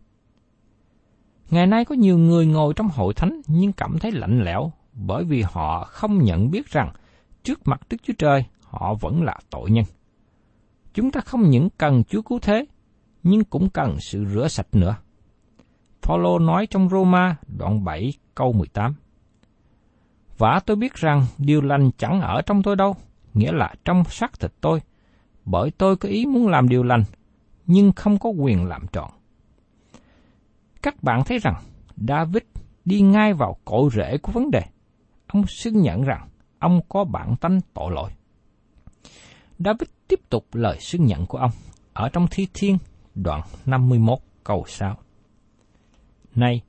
Ngày 1.49 1.67
nay 1.67 1.86
có 1.86 1.95
nhiều 1.95 2.17
người 2.17 2.45
ngồi 2.45 2.73
trong 2.73 2.89
hội 2.89 3.13
thánh 3.13 3.41
nhưng 3.47 3.73
cảm 3.73 3.99
thấy 3.99 4.12
lạnh 4.12 4.43
lẽo 4.43 4.71
bởi 4.93 5.23
vì 5.23 5.41
họ 5.41 5.84
không 5.84 6.23
nhận 6.23 6.52
biết 6.52 6.69
rằng 6.69 6.93
trước 7.43 7.67
mặt 7.67 7.82
Đức 7.89 7.97
Chúa 8.04 8.13
Trời 8.17 8.45
họ 8.62 8.93
vẫn 8.93 9.23
là 9.23 9.36
tội 9.49 9.71
nhân. 9.71 9.86
Chúng 10.93 11.12
ta 11.12 11.21
không 11.21 11.49
những 11.49 11.69
cần 11.78 12.04
Chúa 12.04 12.21
cứu 12.21 12.39
thế, 12.39 12.65
nhưng 13.23 13.43
cũng 13.43 13.69
cần 13.69 13.97
sự 13.99 14.26
rửa 14.26 14.47
sạch 14.47 14.67
nữa. 14.71 14.95
Paulo 16.02 16.39
nói 16.39 16.67
trong 16.69 16.89
Roma 16.89 17.36
đoạn 17.47 17.84
7 17.84 18.13
câu 18.36 18.54
18. 18.54 18.95
Và 20.38 20.60
tôi 20.65 20.76
biết 20.76 20.93
rằng 20.93 21.26
điều 21.38 21.62
lành 21.62 21.91
chẳng 21.97 22.21
ở 22.21 22.41
trong 22.41 22.63
tôi 22.63 22.76
đâu, 22.76 22.95
nghĩa 23.33 23.51
là 23.51 23.73
trong 23.85 24.03
xác 24.09 24.39
thịt 24.39 24.51
tôi, 24.61 24.79
bởi 25.45 25.71
tôi 25.71 25.95
có 25.95 26.09
ý 26.09 26.25
muốn 26.25 26.47
làm 26.47 26.69
điều 26.69 26.83
lành, 26.83 27.03
nhưng 27.65 27.91
không 27.91 28.19
có 28.19 28.29
quyền 28.29 28.65
làm 28.65 28.87
trọn. 28.87 29.11
Các 30.81 31.03
bạn 31.03 31.23
thấy 31.25 31.39
rằng 31.39 31.55
David 32.07 32.43
đi 32.85 33.01
ngay 33.01 33.33
vào 33.33 33.57
cội 33.65 33.89
rễ 33.93 34.17
của 34.17 34.31
vấn 34.31 34.51
đề. 34.51 34.61
Ông 35.27 35.47
xưng 35.47 35.81
nhận 35.81 36.03
rằng 36.03 36.29
ông 36.59 36.81
có 36.89 37.03
bản 37.03 37.35
tánh 37.35 37.59
tội 37.73 37.91
lỗi. 37.91 38.11
David 39.59 39.89
tiếp 40.07 40.19
tục 40.29 40.45
lời 40.53 40.77
xưng 40.79 41.05
nhận 41.05 41.25
của 41.25 41.37
ông 41.37 41.51
ở 41.93 42.09
trong 42.09 42.27
Thi 42.31 42.47
Thiên 42.53 42.77
đoạn 43.15 43.41
51 43.65 44.19
câu 44.43 44.65
6. 44.67 44.97
Này, 46.35 46.61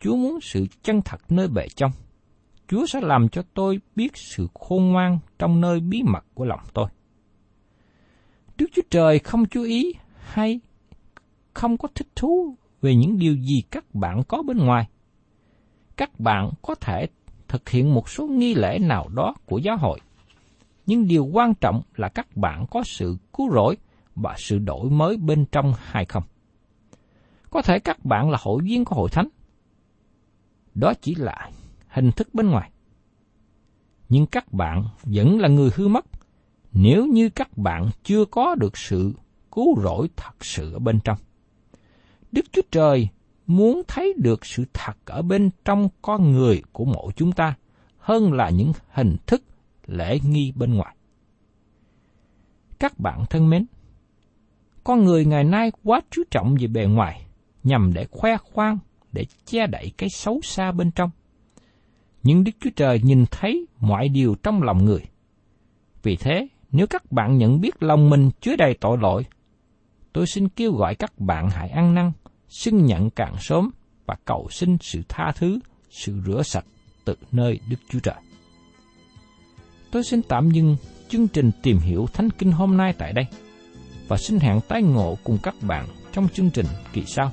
Chúa 0.00 0.16
muốn 0.16 0.38
sự 0.42 0.66
chân 0.82 1.02
thật 1.02 1.20
nơi 1.28 1.48
bề 1.48 1.68
trong. 1.68 1.92
Chúa 2.70 2.86
sẽ 2.86 3.00
làm 3.00 3.28
cho 3.28 3.42
tôi 3.54 3.80
biết 3.96 4.16
sự 4.16 4.48
khôn 4.54 4.84
ngoan 4.84 5.18
trong 5.38 5.60
nơi 5.60 5.80
bí 5.80 6.02
mật 6.02 6.24
của 6.34 6.44
lòng 6.44 6.60
tôi. 6.74 6.86
Đức 8.56 8.66
Chúa 8.72 8.82
Trời 8.90 9.18
không 9.18 9.46
chú 9.46 9.62
ý 9.62 9.92
hay 10.18 10.60
không 11.54 11.78
có 11.78 11.88
thích 11.94 12.08
thú 12.16 12.56
về 12.82 12.94
những 12.94 13.18
điều 13.18 13.36
gì 13.36 13.62
các 13.70 13.94
bạn 13.94 14.22
có 14.28 14.42
bên 14.42 14.58
ngoài. 14.58 14.88
Các 15.96 16.20
bạn 16.20 16.50
có 16.62 16.74
thể 16.74 17.06
thực 17.48 17.68
hiện 17.68 17.94
một 17.94 18.08
số 18.08 18.26
nghi 18.26 18.54
lễ 18.54 18.78
nào 18.78 19.08
đó 19.08 19.34
của 19.46 19.58
giáo 19.58 19.76
hội, 19.76 20.00
nhưng 20.86 21.06
điều 21.06 21.24
quan 21.24 21.54
trọng 21.54 21.82
là 21.96 22.08
các 22.08 22.36
bạn 22.36 22.66
có 22.70 22.82
sự 22.86 23.16
cứu 23.32 23.50
rỗi 23.54 23.76
và 24.14 24.34
sự 24.38 24.58
đổi 24.58 24.90
mới 24.90 25.16
bên 25.16 25.44
trong 25.52 25.72
hay 25.76 26.04
không. 26.04 26.22
Có 27.50 27.62
thể 27.62 27.78
các 27.78 28.04
bạn 28.04 28.30
là 28.30 28.38
hội 28.40 28.62
viên 28.64 28.84
của 28.84 28.96
hội 28.96 29.08
thánh. 29.12 29.28
Đó 30.74 30.92
chỉ 31.02 31.14
là 31.14 31.50
hình 31.90 32.12
thức 32.12 32.34
bên 32.34 32.50
ngoài. 32.50 32.70
Nhưng 34.08 34.26
các 34.26 34.52
bạn 34.52 34.84
vẫn 35.02 35.38
là 35.38 35.48
người 35.48 35.70
hư 35.74 35.88
mất 35.88 36.06
nếu 36.72 37.06
như 37.06 37.28
các 37.28 37.58
bạn 37.58 37.90
chưa 38.04 38.24
có 38.24 38.54
được 38.54 38.78
sự 38.78 39.12
cứu 39.52 39.80
rỗi 39.82 40.08
thật 40.16 40.44
sự 40.44 40.72
ở 40.72 40.78
bên 40.78 41.00
trong. 41.04 41.18
Đức 42.32 42.44
Chúa 42.52 42.62
Trời 42.70 43.08
muốn 43.46 43.82
thấy 43.88 44.14
được 44.16 44.46
sự 44.46 44.64
thật 44.72 44.96
ở 45.06 45.22
bên 45.22 45.50
trong 45.64 45.88
con 46.02 46.32
người 46.32 46.62
của 46.72 46.84
mỗi 46.84 47.12
chúng 47.16 47.32
ta 47.32 47.54
hơn 47.98 48.32
là 48.32 48.50
những 48.50 48.72
hình 48.88 49.16
thức 49.26 49.42
lễ 49.86 50.18
nghi 50.24 50.52
bên 50.56 50.74
ngoài. 50.74 50.96
Các 52.78 52.98
bạn 52.98 53.24
thân 53.30 53.50
mến, 53.50 53.66
con 54.84 55.04
người 55.04 55.24
ngày 55.24 55.44
nay 55.44 55.72
quá 55.82 56.00
chú 56.10 56.22
trọng 56.30 56.56
về 56.60 56.66
bề 56.66 56.84
ngoài 56.86 57.26
nhằm 57.64 57.92
để 57.92 58.06
khoe 58.10 58.36
khoang, 58.36 58.78
để 59.12 59.24
che 59.44 59.66
đậy 59.66 59.92
cái 59.98 60.08
xấu 60.08 60.40
xa 60.42 60.72
bên 60.72 60.90
trong. 60.90 61.10
Nhưng 62.22 62.44
Đức 62.44 62.52
Chúa 62.60 62.70
Trời 62.76 63.00
nhìn 63.02 63.24
thấy 63.30 63.66
mọi 63.80 64.08
điều 64.08 64.34
trong 64.42 64.62
lòng 64.62 64.84
người. 64.84 65.02
Vì 66.02 66.16
thế, 66.16 66.48
nếu 66.72 66.86
các 66.86 67.12
bạn 67.12 67.38
nhận 67.38 67.60
biết 67.60 67.82
lòng 67.82 68.10
mình 68.10 68.30
chứa 68.40 68.56
đầy 68.56 68.74
tội 68.80 68.98
lỗi, 69.00 69.24
tôi 70.12 70.26
xin 70.26 70.48
kêu 70.48 70.72
gọi 70.72 70.94
các 70.94 71.18
bạn 71.18 71.50
hãy 71.50 71.68
ăn 71.68 71.94
năn, 71.94 72.12
xưng 72.48 72.86
nhận 72.86 73.10
càng 73.10 73.34
sớm 73.38 73.70
và 74.06 74.16
cầu 74.24 74.48
xin 74.50 74.76
sự 74.80 75.02
tha 75.08 75.32
thứ, 75.36 75.58
sự 75.90 76.20
rửa 76.26 76.42
sạch 76.42 76.64
từ 77.04 77.14
nơi 77.32 77.60
Đức 77.68 77.76
Chúa 77.88 78.00
Trời. 78.00 78.14
Tôi 79.90 80.04
xin 80.04 80.22
tạm 80.22 80.50
dừng 80.50 80.76
chương 81.08 81.28
trình 81.28 81.50
tìm 81.62 81.78
hiểu 81.78 82.06
Thánh 82.12 82.30
Kinh 82.30 82.52
hôm 82.52 82.76
nay 82.76 82.94
tại 82.98 83.12
đây 83.12 83.24
và 84.08 84.16
xin 84.16 84.38
hẹn 84.38 84.60
tái 84.68 84.82
ngộ 84.82 85.18
cùng 85.24 85.38
các 85.42 85.54
bạn 85.62 85.86
trong 86.12 86.28
chương 86.28 86.50
trình 86.50 86.66
kỳ 86.92 87.04
sau. 87.06 87.32